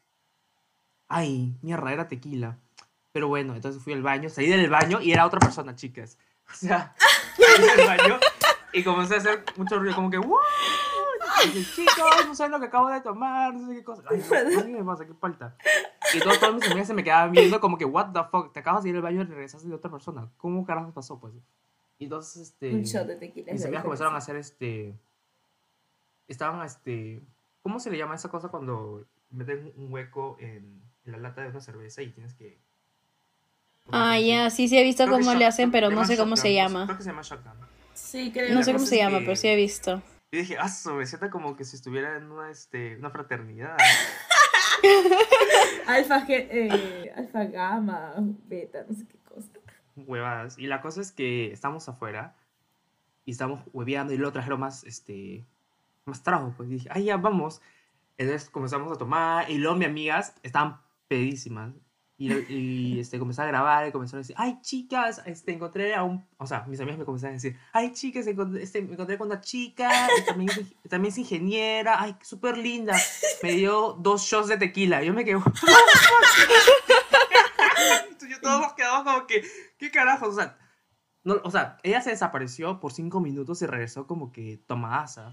[1.08, 2.58] ay, mierda, era tequila.
[3.12, 6.18] Pero bueno, entonces fui al baño, salí del baño y era otra persona, chicas.
[6.52, 6.94] O sea,
[7.36, 8.20] salí del baño
[8.72, 10.38] y comencé a hacer mucho ruido, como que, ¡wow!
[11.42, 14.02] Chicos, no saben lo que acabo de tomar, no sé qué cosa.
[14.10, 15.06] Ay, no, ¿qué me pasa?
[15.06, 15.56] ¿Qué falta?
[16.14, 18.60] Y todos, todas mis amigas se me quedaban viendo como que, what the fuck, te
[18.60, 20.28] acabas de ir al baño y regresaste de otra persona.
[20.36, 21.34] ¿Cómo carajo pasó, pues?
[21.98, 22.72] Y entonces, este...
[22.72, 23.52] Un shot de tequila.
[23.52, 24.94] Mis amigas comenzaron a hacer este.
[26.28, 27.22] Estaban este.
[27.62, 31.48] ¿Cómo se le llama esa cosa cuando meten un hueco en, en la lata de
[31.48, 32.58] una cerveza y tienes que.
[33.90, 36.42] Ah, ya, sí, sí he visto Creo cómo le hacen, pero no sé cómo shotgun,
[36.42, 36.84] se llama.
[36.86, 37.52] Creo que se llama shotgun.
[37.94, 38.54] Sí, creo.
[38.54, 40.02] No sé cómo se llama, que- pero sí he visto.
[40.30, 43.76] Y dije, ah, me siento como que si estuviera en una, este, una fraternidad.
[45.86, 48.14] Alfa, eh, alfa, gamma,
[48.46, 49.48] beta, no sé qué cosa.
[49.96, 50.58] Huevadas.
[50.58, 52.34] Y la cosa es que estamos afuera
[53.24, 55.44] y estamos hueveando y luego trajeron más, este,
[56.06, 56.54] más trago.
[56.56, 57.60] Pues y dije, ay, ya, vamos.
[58.18, 61.74] Entonces comenzamos a tomar y luego mis amigas estaban pedísimas.
[62.22, 66.04] Y, y este, comenzaron a grabar y comenzaron a decir, ay, chicas, este, encontré a
[66.04, 66.24] un...
[66.38, 69.40] O sea, mis amigas me comenzaron a decir, ay, chicas, este, me encontré con una
[69.40, 69.90] chica,
[70.24, 70.48] también,
[70.88, 72.96] también es ingeniera, ay, súper linda.
[73.42, 75.02] Me dio dos shots de tequila.
[75.02, 75.34] Yo me quedé...
[78.28, 79.42] Yo todos nos quedamos como que,
[79.76, 80.28] ¿qué carajo?
[80.28, 85.32] O sea, ella se desapareció por cinco minutos y regresó como que tomadaza.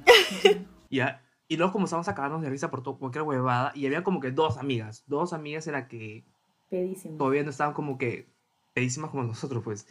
[0.90, 1.24] ya.
[1.48, 3.74] Y luego comenzamos a cagarnos de risa por todo, cualquier huevada.
[3.76, 5.04] Y había como que dos amigas.
[5.06, 6.26] Dos amigas era que
[6.70, 7.18] Pedísimo.
[7.18, 8.28] todavía no estaban como que
[8.74, 9.88] pedísimas como nosotros, pues.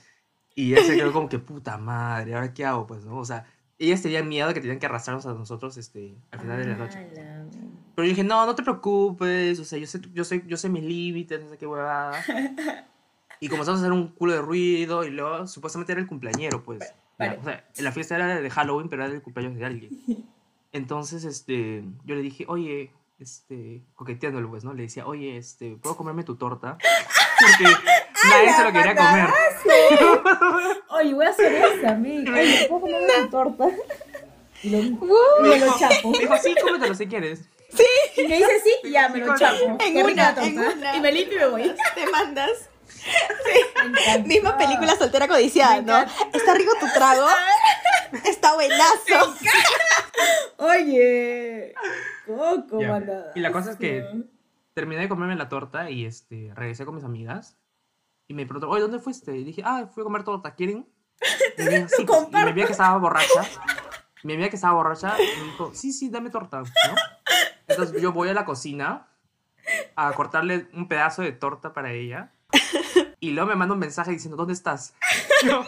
[0.54, 2.86] Y ella se quedó como que, puta madre, ¿ahora qué hago?
[2.86, 3.18] Pues, ¿no?
[3.18, 3.46] O sea,
[3.78, 6.76] ellas tenían miedo de que tenían que arrastrarnos a nosotros este, al final de la
[6.76, 6.98] noche.
[6.98, 7.46] Ala,
[7.94, 10.68] Pero yo dije, no, no te preocupes, o sea, yo sé, yo sé, yo sé
[10.68, 12.12] mis límites, no sé qué huevada.
[13.40, 16.80] Y comenzamos a hacer un culo de ruido y luego supuestamente era el cumpleañero, pues.
[17.18, 17.38] Vale.
[17.38, 19.90] o sea, la fiesta era de Halloween, pero era el cumpleaños de alguien.
[20.72, 24.72] Entonces, este, yo le dije, oye, este, coqueteándolo, pues, ¿no?
[24.72, 26.78] Le decía, oye, este, ¿puedo comerme tu torta?
[27.40, 27.74] Porque
[28.28, 29.28] nadie se lo quería comer.
[30.90, 32.32] Oye, voy a hacer esa, amiga.
[32.32, 33.68] Oye, ¿puedo comer tu torta?
[34.62, 34.78] Y lo,
[35.42, 36.10] me lo chapo.
[36.10, 37.48] Me dijo, sí, cómetelo si quieres.
[38.16, 39.76] Y me dice sí, y ya me lo chapo.
[39.80, 40.96] En una, la en una.
[40.96, 41.74] Y me limpio y me voy.
[41.94, 42.68] Te mandas.
[43.84, 44.26] Encanta.
[44.26, 45.98] Misma película soltera codiciada, ¿no?
[46.32, 47.26] Está rico tu trago.
[48.24, 49.34] Está buenazo.
[50.58, 51.74] Oye.
[52.26, 52.80] Coco.
[53.34, 54.04] Y la cosa es que
[54.74, 57.56] terminé de comerme la torta y este, regresé con mis amigas.
[58.28, 59.34] Y me preguntó, oye, ¿dónde fuiste?
[59.36, 60.86] Y dije, ah, fui a comer torta, ¿quieren?
[61.56, 62.28] Y me dijo, sí, pues.
[62.30, 63.42] Y mi amiga que estaba borracha,
[64.22, 66.94] mi amiga que estaba borracha, me dijo, sí, sí, dame torta, ¿no?
[67.66, 69.08] Entonces yo voy a la cocina
[69.96, 72.32] a cortarle un pedazo de torta para ella.
[73.20, 74.94] Y luego me manda un mensaje diciendo, ¿dónde estás?
[75.44, 75.64] Yo.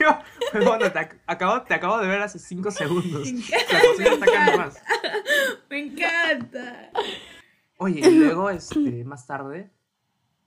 [0.00, 0.18] Yo,
[0.54, 3.28] "Huevona, te, ac- acabo, te acabo de ver hace cinco segundos.
[3.30, 4.82] La cocina está acá nomás.
[5.70, 6.90] Me encanta.
[7.78, 9.70] Oye, y luego, este, más tarde,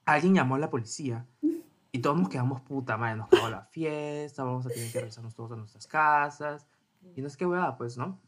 [0.06, 1.26] alguien llamó a la policía.
[1.94, 5.36] Y todos nos quedamos puta madre, nos acabó la fiesta, vamos a tener que regresarnos
[5.36, 6.66] todos a nuestras casas.
[7.16, 8.20] Y no sé qué huevada, pues, ¿no?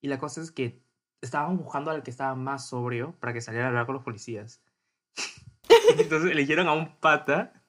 [0.00, 0.82] Y la cosa es que
[1.20, 4.60] estábamos buscando al que estaba más sobrio para que saliera a hablar con los policías.
[5.98, 7.61] Entonces eligieron a un pata.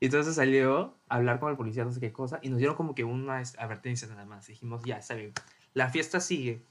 [0.00, 2.38] Y entonces salió a hablar con el policía, no sé qué cosa.
[2.42, 4.46] Y nos dieron como que una advertencia nada más.
[4.46, 5.32] Dijimos, ya, está bien.
[5.74, 6.62] La fiesta sigue.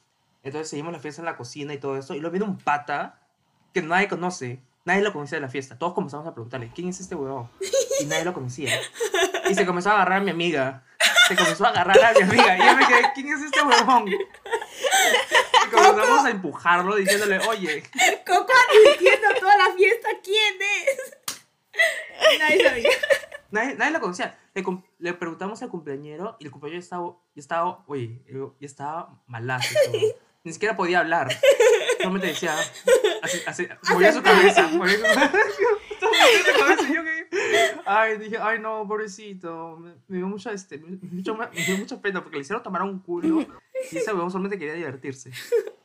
[0.44, 2.16] Entonces seguimos la fiesta en la cocina y todo eso.
[2.16, 3.20] Y luego viene un pata
[3.74, 4.62] que nadie conoce.
[4.86, 5.78] Nadie lo conocía de la fiesta.
[5.78, 7.50] Todos comenzamos a preguntarle, ¿quién es este huevón?
[8.00, 8.80] Y nadie lo conocía.
[9.50, 10.86] Y se comenzó a agarrar a mi amiga.
[11.28, 12.58] Se comenzó a agarrar a mi amiga.
[12.58, 14.08] Y yo me quedé, ¿quién es este huevón?
[14.08, 17.84] Y comenzamos a empujarlo diciéndole, oye,
[18.26, 21.18] Coco advirtiendo toda la fiesta, ¿quién es?
[22.40, 22.90] Nadie sabía.
[23.52, 24.38] nadie, nadie lo conocía.
[25.00, 28.22] Le, preguntamos al cumpleañero y el cumpleañero estaba, estaba, oye,
[28.60, 29.76] estaba malazo.
[30.44, 31.28] Ni siquiera podía hablar.
[31.98, 32.56] Solamente decía,
[33.22, 35.38] así, así, movía su cabeza, movía su cabeza.
[36.90, 37.18] y yo que-
[37.86, 39.78] Ay, dije, ay no, pobrecito.
[39.78, 42.82] Me, me dio mucha, este, me, me me dio mucha pena porque le hicieron tomar
[42.84, 43.46] un culo
[43.92, 45.32] y ese huevón solamente quería divertirse.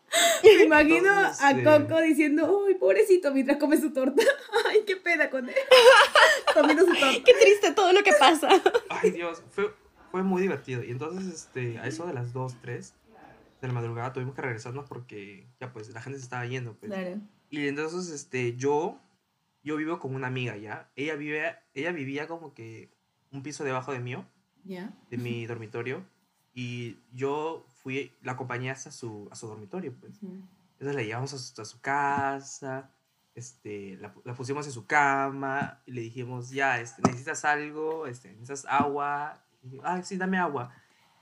[0.42, 4.22] Me imagino Entonces, a eh, Coco diciendo, ay, pobrecito, mientras come su torta.
[4.68, 5.54] Ay, qué pena con él.
[6.54, 7.24] Comiendo su torta.
[7.24, 8.48] Qué triste todo lo que pasa.
[8.88, 9.72] Ay, Dios, fue,
[10.10, 10.82] fue muy divertido.
[10.84, 12.94] Y entonces, este, a eso de las 2, 3
[13.60, 16.74] de la madrugada tuvimos que regresarnos porque ya pues la gente se estaba yendo.
[16.74, 16.90] Pues.
[16.92, 17.20] Claro.
[17.48, 18.98] Y entonces, este, yo,
[19.62, 20.90] yo vivo con una amiga ya.
[20.96, 22.90] Ella, vive, ella vivía como que
[23.30, 24.26] un piso debajo de mío,
[24.64, 24.92] Ya.
[25.10, 26.04] de mi dormitorio.
[26.54, 30.14] Y yo fui, la acompañé hasta su, a su dormitorio, pues.
[30.22, 32.90] Entonces la llevamos a su, a su casa,
[33.34, 38.06] este, la, la pusimos en su cama y le dijimos, ya, este, ¿necesitas algo?
[38.06, 39.38] Este, ¿Necesitas agua?
[39.62, 40.72] Y ah, sí, dame agua.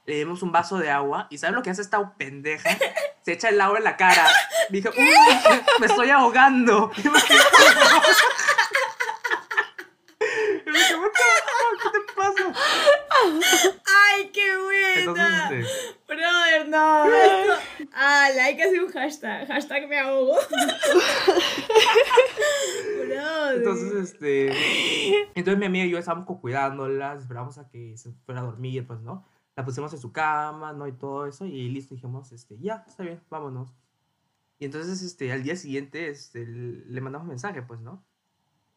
[0.07, 2.69] Le dimos un vaso de agua y ¿sabes lo que hace esta pendeja?
[3.23, 4.27] Se echa el agua en la cara.
[4.71, 6.91] Dijo, "Mm, me estoy ahogando.
[6.97, 7.39] Y yo me quedé,
[10.67, 11.83] Y me dije, "What the fuck?
[11.83, 12.61] ¿qué te pasa?
[13.87, 14.99] Ay, qué buena.
[15.01, 17.15] Entonces, este, Brother, no.
[17.15, 17.55] Esto...
[17.93, 19.47] Ah, hay que hacer un hashtag.
[19.47, 20.37] Hashtag me ahogo.
[23.55, 24.53] Entonces, este.
[25.35, 29.01] Entonces mi amiga y yo estábamos cuidándola, esperamos a que se fuera a dormir, pues,
[29.01, 29.25] ¿no?
[29.57, 30.87] La pusimos en su cama, ¿no?
[30.87, 33.75] Y todo eso, y listo, dijimos, este, ya, está bien, vámonos.
[34.59, 38.05] Y entonces, este, al día siguiente, este, le mandamos mensaje, pues, ¿no?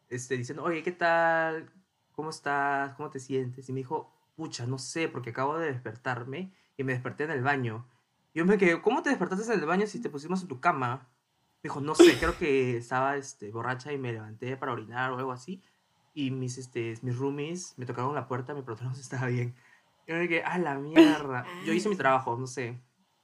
[0.08, 1.70] Este, diciendo, oye, ¿qué tal?
[2.12, 2.94] ¿Cómo estás?
[2.94, 3.68] ¿Cómo te sientes?
[3.68, 7.42] Y me dijo, pucha, no sé, porque acabo de despertarme y me desperté en el
[7.42, 7.86] baño.
[8.34, 11.08] Yo me quedé, ¿cómo te despertaste en el baño si te pusimos en tu cama?
[11.62, 15.18] Me dijo, no sé, creo que estaba este, borracha y me levanté para orinar o
[15.18, 15.62] algo así.
[16.14, 19.54] Y mis, este, mis roomies me tocaron la puerta, me preguntaron si estaba bien.
[20.06, 21.46] Y yo me quedé, ah, la mierda.
[21.64, 22.78] Yo hice mi trabajo, no sé.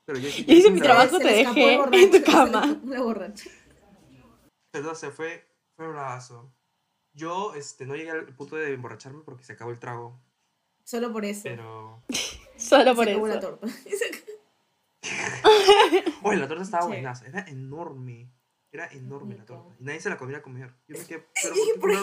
[0.07, 2.81] Pero yo, Yo hice mi trabajo, Se te dejé el en borracho, tu se cama.
[2.85, 3.51] La borracha.
[4.73, 5.45] Entonces fue,
[5.77, 6.53] fue bravazo.
[7.13, 10.19] Yo este, no llegué al punto de emborracharme porque se acabó el trago.
[10.85, 11.43] Solo por eso.
[11.45, 12.03] Pero.
[12.57, 13.41] Solo por se acabó la eso.
[13.41, 13.67] torta.
[16.23, 16.89] Oye, la torta estaba Sí.
[16.89, 17.27] buenaza.
[17.27, 18.31] Era enorme.
[18.73, 19.75] Era enorme la torta.
[19.81, 20.73] Y nadie se la comía a comer.
[20.89, 21.27] Yo me quedé.
[21.43, 21.97] Pero ¿por qué.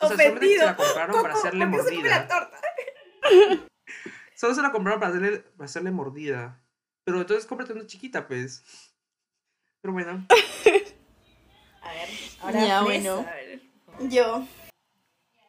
[0.00, 2.28] O sea, solamente se la compraron para hacerle ¿por qué se come la mordida.
[2.28, 2.60] torta?
[4.34, 6.60] Solo se la compraron para hacerle, para hacerle mordida.
[7.04, 8.62] Pero entonces cómprate una chiquita, pues.
[9.80, 10.26] Pero bueno.
[11.82, 12.08] A ver,
[12.40, 13.26] ahora Ya, fresa, bueno.
[13.28, 13.60] a ver.
[14.10, 14.46] Yo.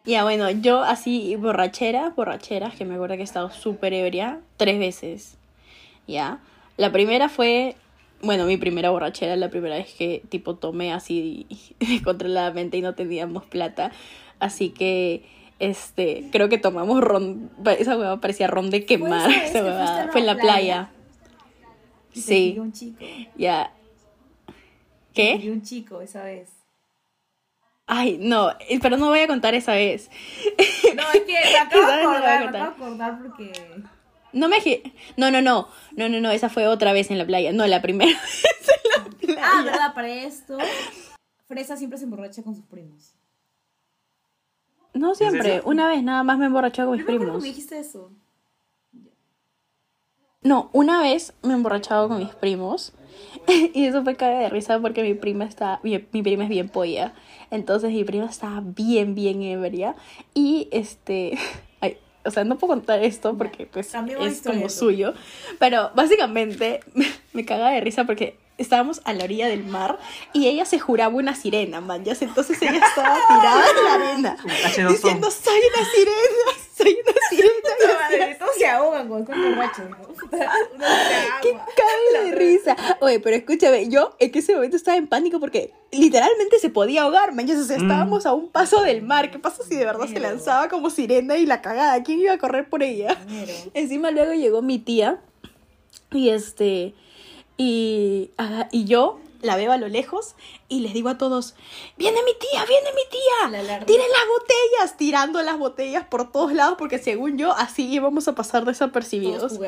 [0.04, 4.78] Ya, bueno, yo así borrachera, borracheras, que me acuerdo que he estado súper ebria tres
[4.78, 5.38] veces.
[6.08, 6.40] Ya.
[6.78, 7.76] La primera fue,
[8.22, 11.48] bueno, mi primera borrachera, la primera vez que tipo tomé así
[11.80, 13.92] descontroladamente y no teníamos plata.
[14.40, 15.26] Así que,
[15.60, 19.30] este, creo que tomamos ron, esa hueva parecía ron de quemar.
[19.32, 20.90] esa vez Esa Fue en la playa?
[20.90, 20.90] playa.
[22.14, 22.56] Y Sí.
[22.60, 23.04] un chico.
[23.38, 23.72] Ya.
[25.14, 25.36] ¿Qué?
[25.38, 26.50] pidió un chico esa vez.
[27.88, 30.10] Ay, no, eh, pero no voy a contar esa vez.
[30.96, 33.52] No, es que me acabo de acordar, me acabo de acordar porque...
[34.36, 34.58] No me...
[35.18, 35.70] No, no, no.
[35.94, 36.30] No, no, no.
[36.30, 37.54] Esa fue otra vez en la playa.
[37.54, 39.42] No, la primera vez en la playa.
[39.44, 39.94] Ah, ¿verdad?
[39.96, 40.58] Para esto,
[41.48, 43.16] Fresa siempre se emborracha con sus primos.
[44.94, 45.62] No siempre.
[45.66, 47.42] Una vez nada más me emborrachó con mis me primos.
[47.42, 48.12] me dijiste eso.
[50.42, 52.94] No, una vez me he emborrachado con mis primos
[53.74, 56.70] y eso fue caga de risa porque mi prima está, mi, mi prima es bien
[56.70, 57.14] polla.
[57.52, 59.96] Entonces mi prima estaba bien, bien ebria
[60.34, 61.38] y este,
[62.26, 65.14] o sea, no puedo contar esto porque pues es como suyo,
[65.60, 66.82] pero básicamente
[67.34, 70.00] me caga de risa porque estábamos a la orilla del mar
[70.34, 74.38] y ella se juraba una sirena, man, ya entonces ella estaba tirada en la arena
[74.44, 74.88] H2O.
[74.90, 77.14] diciendo soy una sirena, soy una
[78.00, 79.86] Madre, Todos se ahogan están borrachos,
[81.42, 82.76] ¡Qué cago de risa!
[83.00, 87.34] Oye, pero escúchame, yo en ese momento estaba en pánico porque literalmente se podía ahogar,
[87.34, 87.46] man.
[87.50, 87.82] O sea, Mm.
[87.82, 89.32] estábamos a un paso del mar.
[89.32, 92.02] ¿Qué pasa si de verdad se lanzaba como sirena y la cagada?
[92.04, 93.18] ¿Quién iba a correr por ella?
[93.74, 95.20] Encima luego llegó mi tía
[96.12, 96.94] y este
[97.58, 100.36] y, ah, y yo la veo a lo lejos
[100.68, 101.56] y les digo a todos,
[101.98, 103.86] viene mi tía, viene mi La tía, alarma.
[103.86, 108.36] tiren las botellas, tirando las botellas por todos lados porque según yo así íbamos a
[108.36, 109.60] pasar desapercibidos.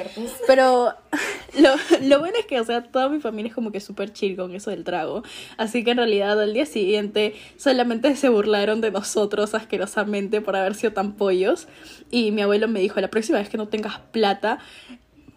[0.47, 0.93] Pero
[1.59, 4.35] lo, lo bueno es que, o sea, toda mi familia es como que súper chill
[4.35, 5.23] con eso del trago.
[5.57, 10.75] Así que en realidad al día siguiente solamente se burlaron de nosotros asquerosamente por haber
[10.75, 11.67] sido tan pollos.
[12.09, 14.59] Y mi abuelo me dijo, la próxima vez que no tengas plata,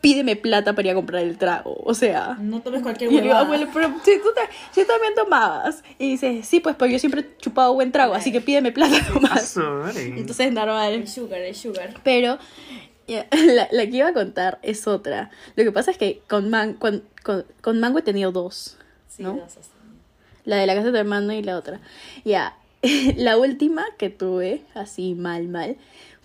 [0.00, 1.76] pídeme plata para ir a comprar el trago.
[1.84, 2.36] O sea...
[2.40, 3.40] No tomes cualquier Y yo huevada.
[3.40, 4.28] abuelo, pero si tú,
[4.72, 5.82] si tú también tomabas.
[5.98, 8.96] Y dice, sí, pues, pero yo siempre he chupado buen trago, así que pídeme plata
[9.14, 9.56] nomás.
[9.96, 10.92] Entonces es normal.
[10.92, 11.94] El sugar, el sugar.
[12.02, 12.38] Pero
[13.08, 15.30] la, la que iba a contar es otra.
[15.56, 18.76] Lo que pasa es que con, man, con, con, con Mango he tenido dos.
[19.08, 19.34] Sí, ¿No?
[19.34, 19.70] dos así.
[20.44, 21.80] La de la casa de tu hermano y la otra.
[22.24, 22.56] Ya,
[23.16, 25.76] la última que tuve, así mal, mal,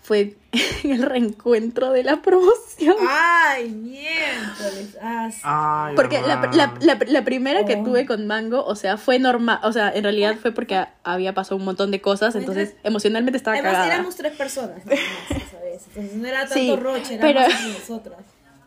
[0.06, 0.36] fue
[0.84, 2.94] en el reencuentro de la promoción.
[3.08, 4.96] Ay, miércoles.
[5.02, 5.40] Ah, sí.
[5.42, 7.82] Ay, Porque la, la, la, la primera que Oh.
[7.82, 11.34] tuve con Mango, o sea, fue normal, o sea, en realidad fue porque a- había
[11.34, 13.94] pasado un montón de cosas, entonces emocionalmente estaba Además, cagada.
[13.94, 14.78] éramos tres personas.
[14.86, 18.18] Entonces no era tanto Sí, roche, era pero- más nosotras.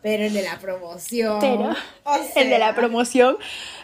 [0.02, 1.40] Pero el de la promoción.
[1.42, 3.38] Pero o el de la promoción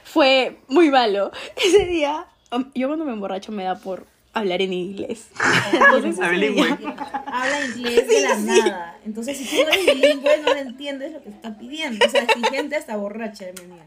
[0.03, 1.31] fue muy malo.
[1.55, 5.27] Ese día, um, yo cuando me emborracho me da por hablar en inglés.
[5.73, 6.93] Entonces, Habla día- bilingüe.
[7.25, 8.97] Habla inglés de la nada.
[9.05, 12.05] Entonces, si tú no eres bilingüe, no le entiendes lo que está pidiendo.
[12.05, 13.85] O sea, exigente hasta borracha, mi amiga.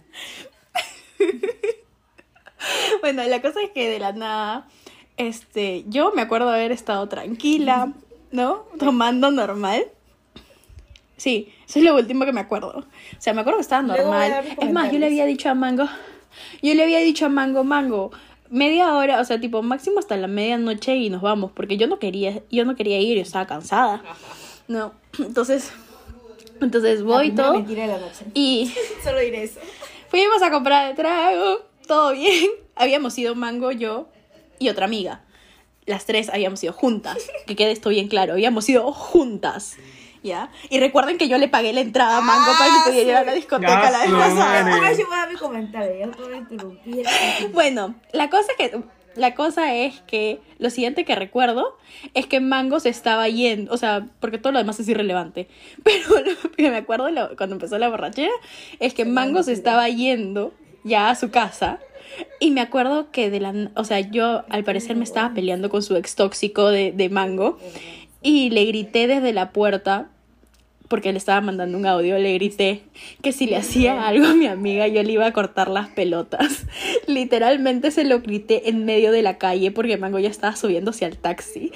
[3.01, 4.69] Bueno, la cosa es que de la nada,
[5.17, 7.93] este, yo me acuerdo haber estado tranquila,
[8.33, 8.65] ¿no?
[8.79, 9.85] Tomando normal.
[11.17, 12.69] Sí, eso es lo último que me acuerdo.
[12.79, 12.85] O
[13.21, 14.45] sea, me acuerdo que estaba normal.
[14.61, 15.89] Es más, yo le había dicho a Mango,
[16.63, 18.11] yo le había dicho a Mango, Mango,
[18.51, 21.99] media hora, o sea, tipo máximo hasta la medianoche y nos vamos, porque yo no
[21.99, 24.03] quería, yo no quería ir, yo estaba cansada.
[24.67, 25.73] No, entonces,
[26.61, 28.27] entonces voy todo mentira de la noche.
[28.35, 28.73] y
[29.05, 29.61] Solo diré eso.
[30.09, 32.51] Fuimos a comprar el trago, todo bien.
[32.77, 34.09] Habíamos ido Mango, yo
[34.59, 35.25] y otra amiga.
[35.85, 37.17] Las tres habíamos ido juntas.
[37.47, 39.77] Que quede esto bien claro, habíamos ido juntas.
[40.23, 40.51] ¿Ya?
[40.71, 43.17] Y recuerden que yo le pagué la entrada a Mango para que Ah, pudiera ir
[43.17, 43.37] a la sí.
[43.39, 44.59] discoteca Ya la vez pasada.
[44.75, 46.11] Ahora voy a dar mi comentario.
[47.53, 48.81] Bueno, la cosa que
[49.15, 51.77] la cosa es que lo siguiente que recuerdo
[52.15, 55.49] es que Mango se estaba yendo, o sea, porque todo lo demás es irrelevante.
[55.83, 58.31] Pero lo que me acuerdo lo- cuando empezó la borrachera
[58.79, 60.53] es que Mango se estaba yendo
[60.85, 61.81] ya a su casa.
[62.41, 65.83] Y me acuerdo que de la, o sea, yo al parecer me estaba peleando con
[65.83, 67.59] su ex tóxico de, de Mango
[68.23, 70.09] y le grité desde la puerta
[70.89, 72.83] porque le estaba mandando un audio, le grité
[73.23, 76.65] que si le hacía algo a mi amiga yo le iba a cortar las pelotas.
[77.07, 81.19] Literalmente se lo grité en medio de la calle porque Mango ya estaba subiéndose al
[81.19, 81.73] taxi.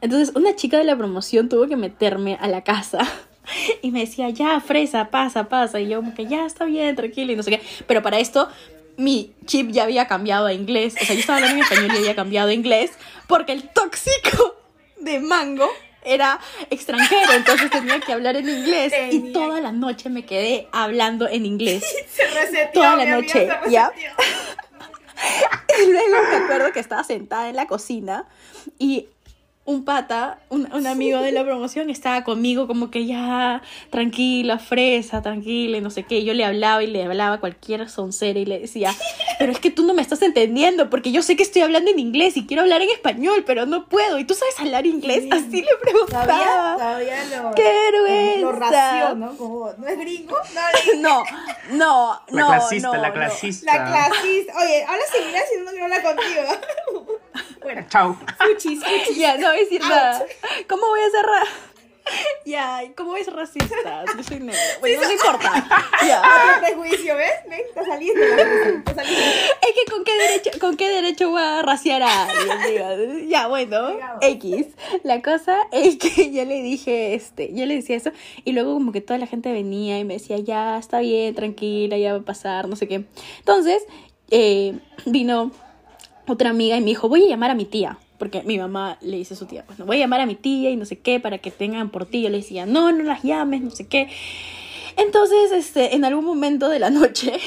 [0.00, 3.06] Entonces una chica de la promoción tuvo que meterme a la casa
[3.82, 5.80] y me decía, ya, fresa, pasa, pasa.
[5.80, 7.60] Y yo como que ya está bien, tranquilo y no sé qué.
[7.86, 8.48] Pero para esto
[8.96, 10.96] mi chip ya había cambiado a inglés.
[11.00, 12.92] O sea, yo estaba hablando en español y había cambiado a inglés
[13.28, 14.56] porque el tóxico
[15.00, 15.68] de Mango
[16.06, 16.40] era
[16.70, 21.44] extranjero, entonces tenía que hablar en inglés y toda la noche me quedé hablando en
[21.44, 21.84] inglés.
[22.10, 22.82] Se reseteó.
[22.82, 23.92] Toda la noche, ¿ya?
[25.78, 28.26] Y luego me acuerdo que estaba sentada en la cocina
[28.78, 29.08] y
[29.66, 35.22] un pata, un, un amigo de la promoción estaba conmigo como que ya tranquila, fresa,
[35.22, 36.18] tranquila y no sé qué.
[36.20, 38.94] Y yo le hablaba y le hablaba cualquier soncera y le decía,
[39.38, 41.98] pero es que tú no me estás entendiendo porque yo sé que estoy hablando en
[41.98, 44.18] inglés y quiero hablar en español, pero no puedo.
[44.18, 45.24] ¿Y tú sabes hablar inglés?
[45.24, 45.30] Sí.
[45.32, 46.74] Así le Todavía, preguntaba.
[46.76, 47.50] todavía lo.
[47.54, 47.62] ¡Qué
[47.92, 48.40] vergüenza!
[48.40, 50.36] Lo raciono, como no es gringo,
[50.98, 51.24] no.
[51.72, 52.46] No, no, La no.
[52.48, 53.14] clasista, no, la no.
[53.14, 53.72] clasista.
[53.74, 54.52] La clasista.
[54.58, 56.42] Oye, habla inglés y no quiero hablar contigo.
[57.88, 58.16] Chao.
[58.38, 59.16] fuchis, fuchis.
[59.16, 59.90] Ya, no voy a decir Ouch.
[59.90, 60.24] nada.
[60.68, 61.42] ¿Cómo voy a ser ra
[62.44, 64.04] Ya, ¿y ¿cómo es racista?
[64.16, 64.60] Yo soy negra.
[64.80, 65.86] Bueno, no importa.
[66.06, 66.20] Ya.
[66.20, 67.32] Otro prejuicio, ¿ves?
[67.48, 68.42] Ven, está saliendo la.
[69.02, 73.28] Es que ¿con qué derecho, con qué derecho voy a raciar a alguien?
[73.28, 74.66] Ya, bueno, X.
[75.02, 78.12] La cosa es que yo le dije, este, yo le decía eso,
[78.44, 81.96] y luego como que toda la gente venía y me decía, ya, está bien, tranquila,
[81.98, 83.04] ya va a pasar, no sé qué.
[83.38, 83.82] Entonces,
[84.30, 85.50] eh, vino
[86.26, 87.98] otra amiga y me dijo, voy a llamar a mi tía.
[88.18, 90.36] Porque mi mamá le dice a su tía, pues no voy a llamar a mi
[90.36, 92.22] tía y no sé qué para que tengan por ti.
[92.22, 94.08] Yo le decía, no, no las llames, no sé qué.
[94.96, 97.38] Entonces, este, en algún momento de la noche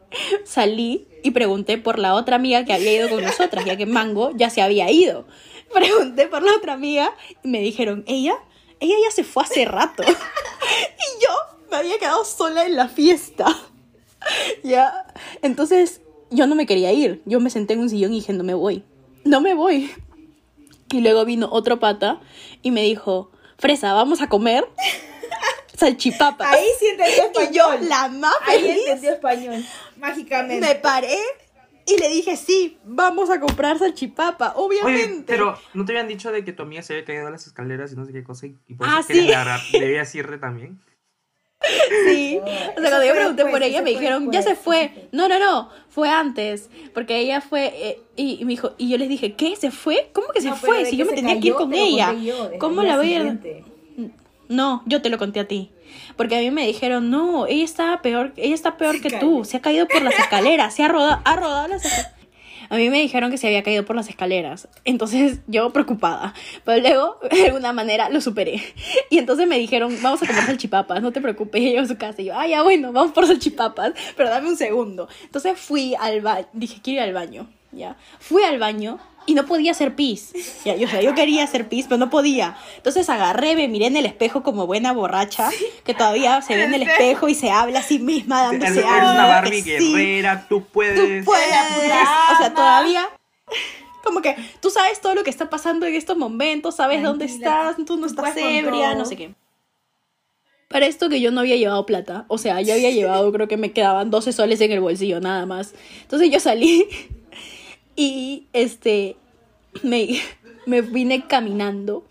[0.44, 4.32] salí y pregunté por la otra amiga que había ido con nosotras, ya que Mango
[4.34, 5.26] ya se había ido.
[5.72, 8.34] Pregunté por la otra amiga y me dijeron, ella,
[8.80, 10.02] ella ya se fue hace rato.
[10.06, 11.30] y yo
[11.70, 13.46] me había quedado sola en la fiesta.
[14.62, 15.06] ya,
[15.42, 17.22] entonces yo no me quería ir.
[17.26, 18.84] Yo me senté en un sillón y dije, no me voy.
[19.24, 19.90] No me voy.
[20.90, 22.18] Y luego vino otro pata
[22.62, 24.64] y me dijo, Fresa, vamos a comer
[25.76, 26.50] salchipapas.
[26.50, 27.88] Ahí sí entendió Y yo, español.
[27.88, 29.64] la más Ahí feliz, entendió español.
[29.98, 30.66] Mágicamente.
[30.66, 31.18] me paré
[31.86, 35.12] y le dije, sí, vamos a comprar salchipapa, obviamente.
[35.14, 37.46] Oye, pero ¿no te habían dicho de que tu amiga se había caído a las
[37.46, 39.28] escaleras y no sé qué cosa y, y por Ah, eso sí.
[39.32, 39.60] agarrar?
[39.72, 40.80] ¿Debías irte también?
[42.06, 42.40] Sí.
[42.76, 45.08] O sea, cuando yo pregunté después, por ella, me dijeron, ya se fue.
[45.10, 46.70] No, no, no, fue antes.
[46.94, 49.56] Porque ella fue, eh, y, y me dijo, y yo les dije, ¿qué?
[49.56, 50.10] ¿Se fue?
[50.12, 50.84] ¿Cómo que se No, fue?
[50.86, 52.12] Si yo me tenía que ir con ella.
[52.14, 53.36] yo, ¿Cómo la voy a.
[54.48, 55.70] No, yo te lo conté a ti.
[56.16, 59.20] Porque a mí me dijeron, no, ella está peor, ella está peor Se que cayó.
[59.20, 62.14] tú, se ha caído por las escaleras, se ha rodado, ha rodado las escaleras.
[62.70, 64.68] A mí me dijeron que se había caído por las escaleras.
[64.84, 66.34] Entonces yo preocupada.
[66.64, 68.62] Pero luego, de alguna manera, lo superé.
[69.10, 71.62] Y entonces me dijeron, vamos a comer salchipapas, no te preocupes.
[71.62, 72.22] Y yo a su casa.
[72.22, 73.92] Y yo, ah, ya bueno, vamos por salchipapas.
[74.16, 75.08] Pero dame un segundo.
[75.22, 76.46] Entonces fui al baño.
[76.52, 77.48] Dije, quiero ir al baño.
[77.72, 77.96] Ya.
[78.18, 78.98] Fui al baño
[79.28, 80.32] y no podía hacer pis.
[80.64, 82.56] Ya, yo, o sea, yo quería hacer pis, pero no podía.
[82.78, 85.50] Entonces agarré, me miré en el espejo como buena borracha,
[85.84, 88.80] que todavía se ve en el espejo y se habla a sí misma Eres, dándose
[88.80, 91.24] eres ánimo, una Barbie sí, guerrera, tú Tú puedes.
[91.26, 91.46] puedes.
[91.46, 93.06] puta O sea, todavía
[94.02, 97.70] como que tú sabes todo lo que está pasando en estos momentos, sabes dónde Tranquila,
[97.72, 99.34] estás, tú no tú estás puedes ebria, no sé qué.
[100.68, 103.58] Para esto que yo no había llevado plata, o sea, yo había llevado, creo que
[103.58, 105.74] me quedaban 12 soles en el bolsillo, nada más.
[106.00, 106.88] Entonces yo salí
[107.98, 109.16] y este
[109.82, 110.20] me,
[110.66, 112.06] me vine caminando.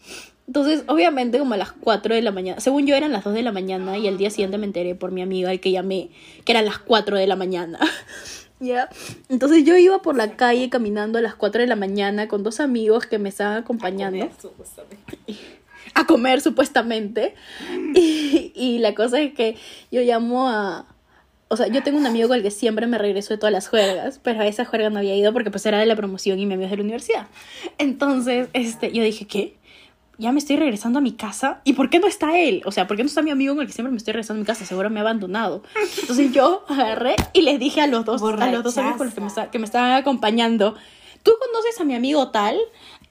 [0.45, 3.41] Entonces, obviamente, como a las 4 de la mañana, según yo eran las 2 de
[3.41, 6.09] la mañana y el día siguiente me enteré por mi amiga al que llamé
[6.43, 7.79] que eran las 4 de la mañana.
[8.59, 8.89] ¿Ya?
[9.29, 12.59] Entonces yo iba por la calle caminando a las 4 de la mañana con dos
[12.59, 14.29] amigos que me estaban acompañando
[15.93, 17.33] a comer supuestamente.
[17.95, 19.55] Y, y la cosa es que
[19.89, 20.85] yo llamo a...
[21.49, 23.69] O sea, yo tengo un amigo con el que siempre me regreso de todas las
[23.69, 26.45] juergas, pero a esa juerga no había ido porque pues era de la promoción y
[26.45, 27.27] mi amigo es de la universidad.
[27.77, 29.55] Entonces, este, yo dije, ¿qué?
[30.17, 31.61] Ya me estoy regresando a mi casa.
[31.63, 32.63] ¿Y por qué no está él?
[32.65, 34.39] O sea, ¿por qué no está mi amigo con el que siempre me estoy regresando
[34.39, 34.65] a mi casa?
[34.65, 35.63] Seguro me ha abandonado.
[36.01, 39.13] Entonces yo agarré y les dije a los dos, a los dos amigos con los
[39.13, 40.75] que me, que me estaban acompañando,
[41.23, 42.57] ¿tú conoces a mi amigo tal?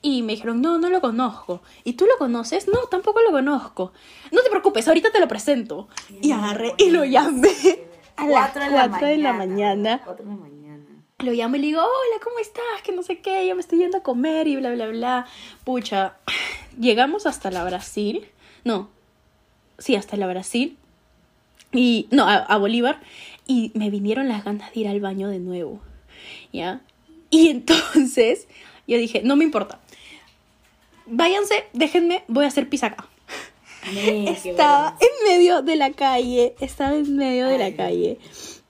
[0.02, 1.62] Y me dijeron, no, no lo conozco.
[1.84, 2.68] ¿Y tú lo conoces?
[2.68, 3.92] No, tampoco lo conozco.
[4.30, 5.88] No te preocupes, ahorita te lo presento.
[6.20, 7.85] Y agarré y lo llamé
[8.16, 10.00] a las 4 de la mañana.
[10.04, 10.84] 4 de la mañana.
[11.18, 12.82] Lo llamo y le digo, hola, ¿cómo estás?
[12.84, 15.26] Que no sé qué, yo me estoy yendo a comer y bla, bla, bla.
[15.64, 16.16] Pucha,
[16.78, 18.26] llegamos hasta la Brasil.
[18.64, 18.90] No,
[19.78, 20.76] sí, hasta la Brasil.
[21.72, 23.00] Y, no, a, a Bolívar.
[23.46, 25.80] Y me vinieron las ganas de ir al baño de nuevo.
[26.52, 26.80] ¿Ya?
[27.30, 28.48] Y entonces
[28.86, 29.80] yo dije, no me importa.
[31.06, 33.08] Váyanse, déjenme, voy a hacer pis acá.
[33.94, 38.18] Estaba en medio de la calle, estaba en medio de la calle.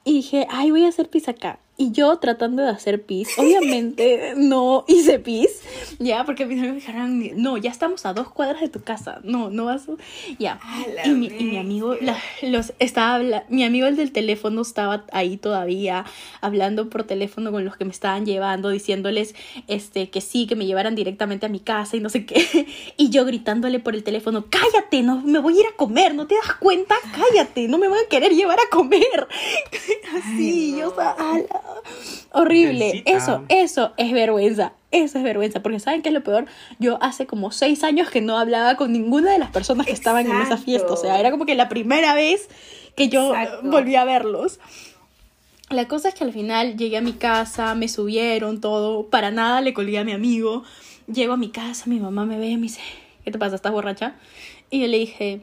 [0.04, 1.58] Y dije, ay, voy a hacer pis acá.
[1.78, 5.50] Y yo tratando de hacer pis, obviamente no hice pis,
[5.98, 9.20] ya, porque mis amigos me dijeron, no, ya estamos a dos cuadras de tu casa,
[9.24, 9.92] no, no vas a...
[10.38, 10.58] Ya.
[11.04, 13.20] Y mi, y mi amigo, la- los, estaba
[13.50, 16.06] mi amigo el del teléfono estaba ahí todavía,
[16.40, 19.34] hablando por teléfono con los que me estaban llevando, diciéndoles
[19.68, 22.66] este, que sí, que me llevaran directamente a mi casa y no sé qué.
[22.96, 26.26] Y yo gritándole por el teléfono, cállate, no, me voy a ir a comer, ¿no
[26.26, 26.94] te das cuenta?
[27.14, 29.28] Cállate, no me van a querer llevar a comer.
[30.16, 31.62] Así, Ay, yo, o sea, ala,
[32.32, 33.02] horrible.
[33.06, 34.72] Eso, eso es vergüenza.
[34.90, 36.46] Eso es vergüenza, porque ¿saben qué es lo peor?
[36.78, 40.26] Yo hace como seis años que no hablaba con ninguna de las personas que estaban
[40.26, 40.92] en esa fiesta.
[40.92, 42.48] O sea, era como que la primera vez
[42.96, 43.70] que yo eh, Exacto.
[43.70, 44.58] volví a verlos.
[45.68, 49.60] La cosa es que al final llegué a mi casa, me subieron todo, para nada
[49.60, 50.62] le colgué a mi amigo.
[51.12, 52.80] Llego a mi casa, mi mamá me ve y me dice,
[53.24, 53.56] ¿qué te pasa?
[53.56, 54.14] ¿Estás borracha?
[54.70, 55.42] Y yo le dije,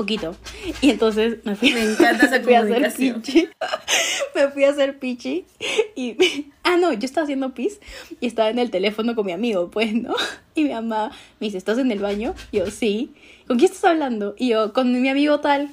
[0.00, 0.34] poquito.
[0.80, 3.48] Y entonces me fui, Me encanta esa me fui a hacer pichi.
[4.34, 5.44] me fui a hacer pichi.
[5.94, 6.16] Y,
[6.64, 7.80] ah, no, yo estaba haciendo pis
[8.18, 10.14] y estaba en el teléfono con mi amigo, pues, ¿no?
[10.54, 12.34] Y mi mamá me dice, ¿estás en el baño?
[12.50, 13.12] Y yo, sí.
[13.46, 14.34] ¿Con quién estás hablando?
[14.38, 15.68] Y yo, con mi amigo tal.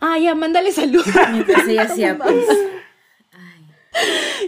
[0.00, 1.06] Ah, ya, mándale saludos.
[1.32, 2.46] Mientras ella hacía pis.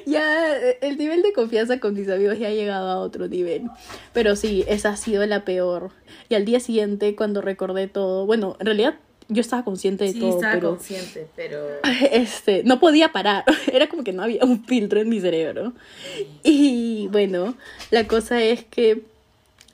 [0.06, 3.64] Ya eh, el nivel de confianza con mis amigos ya ha llegado a otro nivel.
[4.12, 5.90] Pero sí, esa ha sido la peor.
[6.28, 8.94] Y al día siguiente, cuando recordé todo, bueno, en realidad
[9.28, 11.58] yo estaba consciente de Sí, todo, estaba pero consciente, pero...
[12.12, 13.44] este, no podía parar.
[13.72, 15.72] Era como que no había un filtro en mi cerebro.
[16.42, 17.54] Y bueno,
[17.90, 19.02] la cosa es que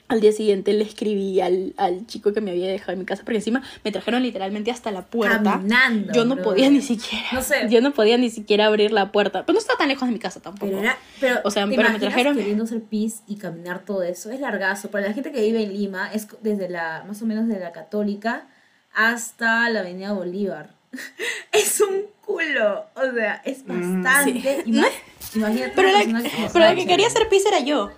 [0.09, 3.22] al día siguiente le escribí al, al chico que me había dejado en mi casa,
[3.22, 5.40] porque encima me trajeron literalmente hasta la puerta.
[5.53, 6.42] Caminando, Yo no bro.
[6.42, 7.26] podía ni siquiera.
[7.32, 7.68] No sé.
[7.70, 9.46] Yo no podía ni siquiera abrir la puerta.
[9.46, 10.66] Pero no estaba tan lejos de mi casa tampoco.
[10.66, 14.03] Pero era, pero, O sea, ¿te pero me trajeron- queriendo hacer pis y caminar todo
[14.03, 14.90] eso, es largazo.
[14.90, 17.70] Para la gente que vive en Lima, es desde la, más o menos de la
[17.70, 18.48] Católica
[18.95, 20.70] hasta la Avenida Bolívar.
[21.53, 24.03] es un culo, o sea, es Mm.
[24.03, 24.62] bastante.
[24.64, 24.72] Sí.
[24.72, 24.91] Más,
[25.34, 27.91] imagínate Pero la, que pero la que quería hacer pis era yo.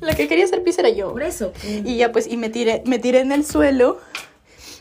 [0.00, 1.12] La que quería hacer pis era yo.
[1.12, 1.52] Por eso.
[1.52, 1.82] pues.
[1.84, 4.00] Y ya pues, y me tiré, me tiré en el suelo.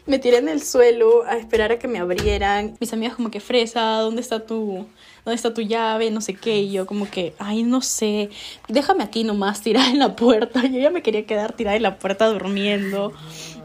[0.05, 2.75] Me tiré en el suelo a esperar a que me abrieran.
[2.81, 4.85] Mis amigas como que, Fresa, ¿dónde está tu,
[5.23, 6.11] dónde está tu llave?
[6.11, 6.57] No sé qué.
[6.59, 8.29] Y yo como que, ay, no sé.
[8.67, 10.61] Déjame aquí nomás tirada en la puerta.
[10.67, 13.13] Yo ya me quería quedar tirada en la puerta durmiendo.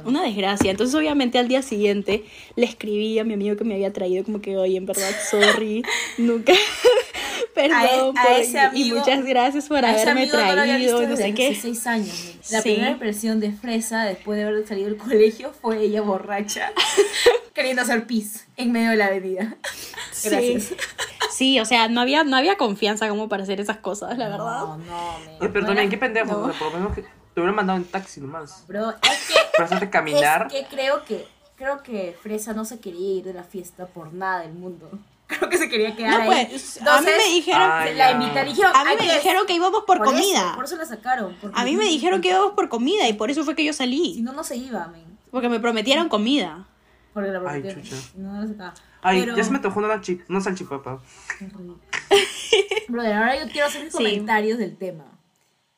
[0.09, 0.71] Una desgracia.
[0.71, 2.25] Entonces, obviamente, al día siguiente
[2.57, 5.83] le escribí a mi amigo que me había traído como que, oye, en verdad, sorry.
[6.19, 6.53] Nunca...
[7.55, 7.77] Perdón.
[7.79, 10.65] A e- a por- ese y amigo- muchas gracias por A ese haberme no traído.
[10.79, 11.55] y no desde sé hace qué.
[11.55, 12.35] seis años.
[12.51, 12.71] La Sí.
[12.71, 16.73] primera impresión de Fresa después de haber salido del colegio fue ella borracha,
[17.55, 19.57] queriendo hacer pis en medio de la avenida.
[20.25, 20.63] Gracias.
[20.65, 20.77] Sí.
[21.31, 24.39] Sí, o sea, no había, no había confianza como para hacer esas cosas, la verdad.
[24.47, 26.33] No, no, pero No también, qué pendejo.
[26.33, 26.39] no.
[26.45, 27.09] o sea, por lo menos que te
[27.41, 28.65] hubieran mandado en taxi nomás.
[28.67, 28.97] Bro, es
[29.29, 30.47] que Para hacerte caminar.
[30.47, 34.13] Es que creo que creo que Fresa no se quería ir de la fiesta por
[34.15, 34.89] nada del mundo.
[35.29, 36.47] Creo que se quería quedar No, ahí.
[36.47, 39.15] pues, a mí me Entonces, dijeron, se la invitaron, dijeron, a mí "Hay me que-
[39.17, 40.53] dijeron que íbamos por, eso, comida.
[40.55, 41.37] por eso la sacaron.
[41.53, 43.79] A mí me dijeron que íbamos por comida y por eso fue que yo Si
[43.79, 44.23] salí.
[44.23, 45.05] no, no se iba, men.
[45.31, 46.67] Porque me prometieron comida.
[47.13, 47.83] Porque la Ay, prometieron.
[47.83, 47.97] chucha.
[47.97, 48.75] Si no, no la sacaba.
[49.03, 51.03] Ay, Pero- ya se me tocó una, chi- una salchipapa.
[52.89, 53.99] Brother, ahora yo quiero hacer mis Sí.
[53.99, 55.05] comentarios del tema.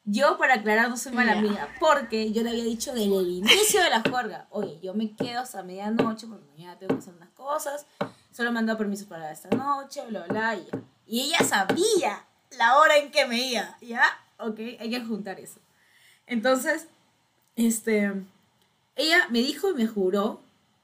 [0.05, 3.83] Yo, para aclarar, no soy mala amiga, porque yo le había dicho desde el inicio
[3.83, 7.29] de la juerga, oye, yo me quedo hasta medianoche porque mañana tengo que hacer unas
[7.31, 7.87] cosas,
[8.33, 10.79] solo me han dado permiso para esta noche, bla, bla, y ya.
[11.07, 12.25] Y ella sabía
[12.57, 14.05] la hora en que me iba, ¿ya?
[14.39, 15.61] Ok, hay que juntar eso.
[16.27, 16.87] Entonces,
[17.57, 18.13] este,
[18.97, 20.41] ella me dijo y me juró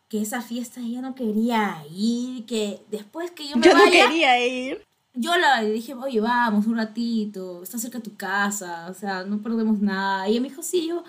[0.09, 4.07] que esa fiesta ella no quería ir, que después que yo me Yo no vaya,
[4.09, 4.87] quería ir.
[5.17, 9.39] Yo la, dije, oye, vamos un ratito, está cerca de tu casa, o sea, no
[9.43, 10.29] perdemos nada.
[10.29, 11.03] Y ella me dijo, sí, yo.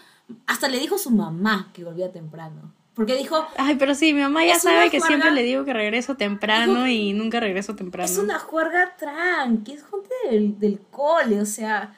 [0.46, 2.74] Hasta le dijo a su mamá que volvía temprano.
[2.96, 5.72] Porque dijo, Ay, pero sí, mi mamá ya sabe que juerga- siempre le digo que
[5.72, 8.10] regreso temprano Dijo- y nunca regreso temprano.
[8.12, 11.94] es una juerga tranqui, es gente del, del cole, o sea,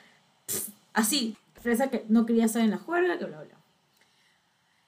[0.45, 1.37] pff, así.
[1.61, 3.55] Fresa que no quería estar en la juerga, que bla, bla.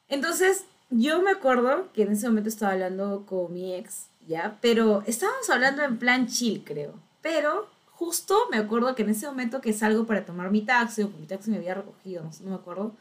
[0.08, 4.58] Entonces, yo me acuerdo que en ese momento estaba hablando con mi ex, ¿ya?
[4.62, 6.94] Pero estábamos hablando en plan chill, creo.
[7.22, 11.12] Pero justo me acuerdo que en ese momento que salgo para tomar mi taxi, o
[11.12, 12.94] que mi taxi me había recogido, no, sé, no me acuerdo,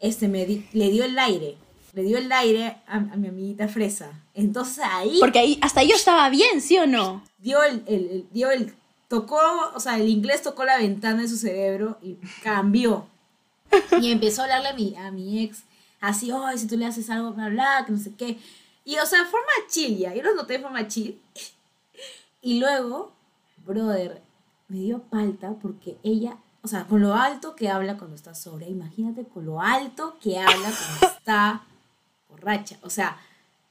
[0.00, 1.56] este, me di- le dio el aire.
[1.92, 4.10] Le dio el aire a, a mi amiguita Fresa.
[4.34, 7.22] Entonces ahí Porque ahí, hasta ahí yo estaba bien, ¿sí o no?
[7.38, 8.74] dio el, el- el- dio el,
[9.08, 9.38] tocó,
[9.74, 13.06] o sea, el inglés tocó la ventana de su cerebro y cambió.
[14.00, 15.62] Y empezó a hablarle a mi, a mi ex,
[16.00, 18.38] así, ay, si tú le haces algo, bla, bla, que no sé qué.
[18.84, 21.20] Y, o sea, forma chill ya, yo lo noté de forma chill.
[22.42, 23.12] Y luego,
[23.70, 24.22] brother,
[24.68, 28.68] me dio palta porque ella, o sea, con lo alto que habla cuando está sobria,
[28.68, 31.62] imagínate con lo alto que habla cuando está
[32.28, 32.78] borracha.
[32.82, 33.18] O sea,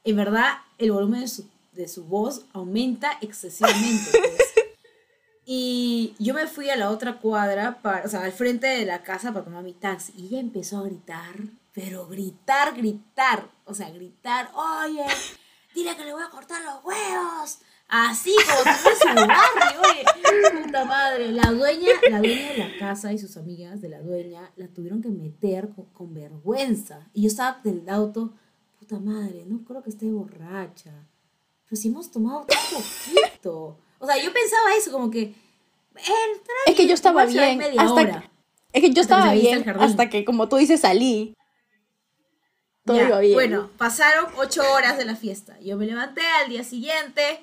[0.04, 4.10] en verdad, el volumen de su, de su voz aumenta excesivamente.
[4.10, 4.38] pues.
[5.52, 9.02] Y yo me fui a la otra cuadra, para, o sea, al frente de la
[9.02, 10.12] casa para tomar mi taxi.
[10.16, 11.34] Y ella empezó a gritar,
[11.72, 13.50] pero gritar, gritar.
[13.64, 15.04] O sea, gritar, oye,
[15.74, 17.58] dile que le voy a cortar los huevos.
[17.90, 20.62] Así, como si fuese su barrio, oye.
[20.64, 21.32] Puta madre.
[21.32, 25.02] La dueña, la dueña de la casa y sus amigas de la dueña la tuvieron
[25.02, 27.08] que meter con, con vergüenza.
[27.12, 28.32] Y yo estaba del auto,
[28.78, 30.92] puta madre, no creo que esté borracha.
[31.68, 33.78] Pero si hemos tomado tan poquito.
[33.98, 35.22] O sea, yo pensaba eso, como que.
[35.22, 37.58] "Eh, Es que yo estaba bien.
[37.58, 38.20] media Hasta hora".
[38.20, 41.34] que, es que yo Hasta estaba bien hasta que, como tú dices, salí.
[42.84, 43.34] Todo Ya, iba bien.
[43.34, 45.58] Bueno, pasaron ocho horas de la fiesta.
[45.60, 47.40] Yo me levanté al día siguiente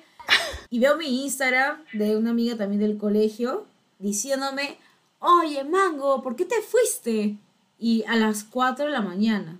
[0.70, 3.66] y veo mi Instagram de una amiga también del colegio
[3.98, 4.78] diciéndome,
[5.18, 7.36] oye, Mango, ¿por qué te fuiste?
[7.78, 9.58] Y a las 4 de la mañana.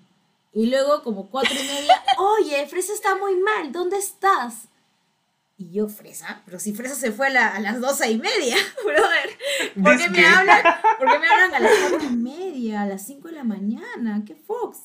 [0.52, 4.64] Y luego como cuatro y media, oye, Fresa está muy mal, ¿dónde estás?
[5.56, 8.56] Y yo, Fresa, pero si Fresa se fue a, la- a las doce y media,
[8.84, 9.30] brother.
[9.82, 10.62] ¿Por qué me hablan?
[10.98, 14.22] ¿Por qué me hablan a las cuatro y media, a las 5 de la mañana?
[14.26, 14.78] ¿Qué Fox?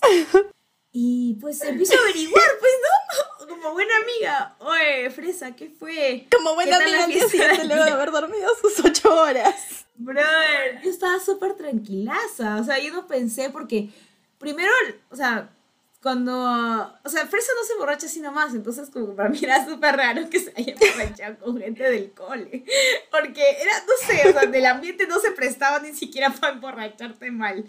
[0.96, 3.48] Y pues empiezo a averiguar, pues, ¿no?
[3.48, 6.28] Como buena amiga, oye, Fresa, ¿qué fue?
[6.32, 9.14] Como buena ¿Qué tal amiga al día siguiente de luego de haber dormido sus ocho
[9.14, 9.88] horas.
[9.96, 12.58] Brother, yo estaba súper tranquilaza.
[12.62, 13.90] O sea, yo no pensé porque
[14.38, 14.72] primero,
[15.10, 15.50] o sea,
[16.04, 19.96] cuando, o sea, Fresa no se emborracha así nomás, entonces como para mí era súper
[19.96, 22.66] raro que se haya emborrachado con gente del cole.
[23.10, 27.32] Porque era, no sé, o sea, del ambiente no se prestaba ni siquiera para emborracharte
[27.32, 27.66] mal.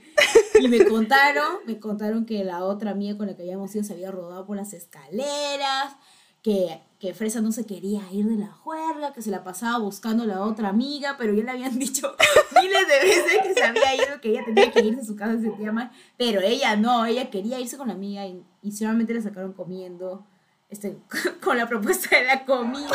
[0.59, 3.93] Y me contaron, me contaron que la otra amiga con la que habíamos ido se
[3.93, 5.95] había rodado por las escaleras,
[6.43, 10.23] que, que Fresa no se quería ir de la juerga, que se la pasaba buscando
[10.23, 12.17] a la otra amiga, pero ya le habían dicho
[12.59, 15.35] miles de veces que se había ido, que ella tenía que irse a su casa,
[15.35, 19.13] se sentía mal, pero ella no, ella quería irse con la amiga y, y solamente
[19.13, 20.27] la sacaron comiendo,
[20.71, 20.97] este,
[21.45, 22.89] con la propuesta de la comida.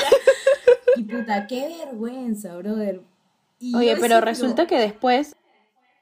[0.96, 3.04] Y puta, qué vergüenza, brother.
[3.60, 5.36] Y Oye, pero resulta que después,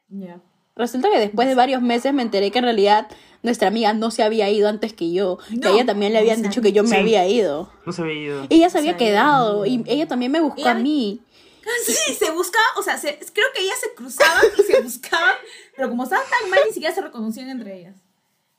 [0.08, 0.40] Ya.
[0.78, 3.08] Resulta que después de varios meses me enteré que en realidad
[3.44, 5.38] nuestra amiga no se había ido antes que yo.
[5.62, 6.96] que a ella también le habían dicho que yo me Sí.
[6.96, 7.70] había ido.
[7.86, 8.48] No se había ido.
[8.50, 9.84] Ella se había Se había quedado y ido.
[9.88, 11.22] ella también me buscó Ella- a mí.
[11.86, 15.36] Sí, se buscaba, o sea, se- creo que ellas se cruzaban y se buscaban,
[15.76, 17.96] pero como estaban tan mal, ni siquiera se reconocían entre ellas.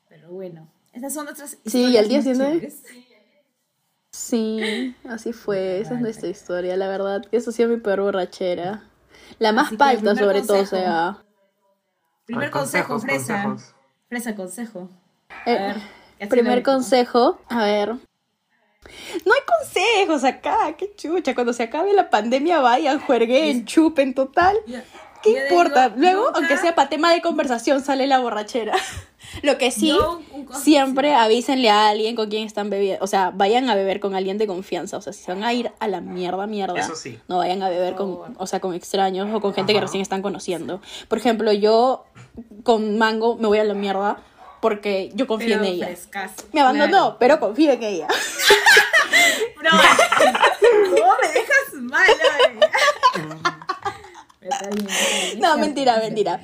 [0.09, 2.73] Pero bueno, esas son nuestras Sí, y al historias día siguiente-.
[4.13, 5.81] Sí, así fue.
[5.81, 7.23] Esa es nuestra historia, la verdad.
[7.33, 8.85] Eso ha sido mi peor borrachera.
[9.39, 11.19] La más palta, sobre todo, o sea.
[12.29, 13.43] Primer Ah, consejo, Fresa.
[13.43, 13.75] consejos.
[14.11, 14.89] Fresa, consejo.
[15.31, 15.77] A Eh, ver,
[16.19, 17.89] ¿qué hace primer consejo, a ver.
[19.25, 21.35] No hay consejos acá, qué chucha.
[21.35, 24.59] Cuando se acabe la pandemia, vayan, jueguen, chupen, total.
[24.67, 24.85] Ya-
[25.35, 25.89] ¿Qué yo importa?
[25.91, 28.75] digo, Luego, nunca- aunque sea para tema de conversación, sale la borrachera.
[29.43, 30.23] Lo que sí, yo
[30.55, 33.05] siempre avísenle a alguien con quien están bebiendo.
[33.05, 34.97] O sea, vayan a beber con alguien de confianza.
[34.97, 36.81] O sea, si se van a ir a la mierda, mierda.
[36.81, 37.19] Eso sí.
[37.29, 39.87] No vayan a beber con, o sea, con extraños o con gente que Ajá.
[39.87, 40.81] recién están conociendo.
[41.09, 42.07] Por ejemplo, yo
[42.63, 44.17] con Mango me voy a la mierda
[44.61, 45.87] porque yo confío Pero en ella.
[45.87, 47.17] frescazo, Me abandonó, claro.
[47.21, 48.09] pero confío en ella.
[49.59, 49.71] Bro,
[50.91, 52.09] ¿cómo me dejas mal?
[52.11, 52.67] oye?
[53.15, 54.38] Pero está bien, está bien,
[55.41, 56.41] No, mentira, mentira.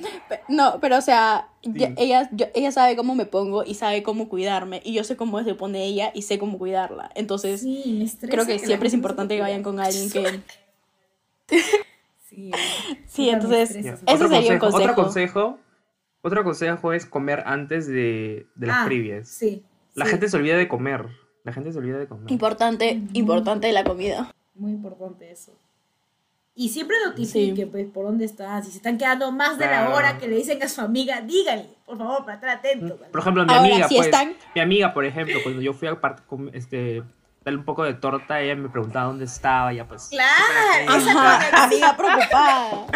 [0.47, 1.71] No, pero o sea, Sí.
[1.97, 4.81] ella, yo- ella sabe cómo me pongo y sabe cómo cuidarme.
[4.83, 7.09] Y yo sé cómo se pone ella y sé cómo cuidarla.
[7.15, 10.41] Entonces, Sí, creo que siempre es importante que vayan con alguien que...
[12.29, 12.51] Sí,
[13.07, 13.73] Sí, entonces.
[13.83, 14.83] Ya, Ese otro sería un consejo.
[14.91, 15.59] Otro consejo,
[16.21, 19.29] otro consejo es comer antes de, de las Ah, previas.
[19.29, 19.63] Sí.
[19.93, 21.05] La sí, gente se olvida de comer.
[21.43, 22.29] La gente se olvida de comer.
[22.31, 24.33] Importante, importante la comida.
[24.55, 25.53] Muy importante eso.
[26.57, 28.63] Y siempre notifique, pues, por dónde están.
[28.63, 31.67] Si se están quedando más de la hora que le dicen a su amiga, díganle,
[31.85, 32.97] por favor, para estar atentos.
[33.11, 35.89] Por ejemplo, mi Ahora, amiga, si pues, están- mi amiga, por ejemplo, cuando yo fui
[35.89, 35.97] a
[36.53, 37.03] este,
[37.43, 40.07] darle un poco de torta, ella me preguntaba dónde estaba, ya pues.
[40.09, 42.69] Claro, esa Ajá, amiga preocupada.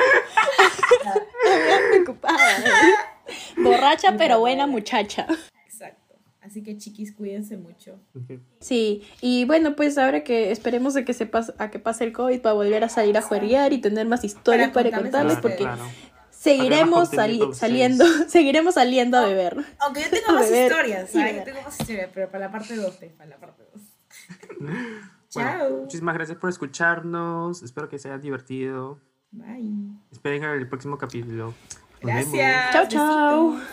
[1.46, 2.38] amiga preocupada.
[3.58, 5.28] Borracha pero buena muchacha.
[6.50, 8.00] Así que chiquis, cuídense mucho.
[8.60, 12.12] Sí, y bueno, pues ahora que esperemos de que se pase, a que pase el
[12.12, 15.42] COVID para volver a salir a jueguear y tener más historias Para para, contarles a
[15.42, 15.68] porque
[16.32, 19.58] seguiremos sali- saliendo, seguiremos saliendo a beber.
[19.80, 22.96] Aunque yo tengo A más beber historias, tengo más historias, pero para la parte 2,
[23.18, 23.82] para la parte 2.
[25.36, 25.78] Bueno, Chao.
[25.82, 27.62] muchísimas gracias por escucharnos.
[27.62, 29.00] Espero que se hayan divertido.
[29.30, 29.72] Bye.
[30.12, 31.54] Esperen el próximo capítulo.
[32.02, 32.32] Nos vemos.
[32.34, 32.72] Gracias.
[32.74, 33.60] Chao, chao.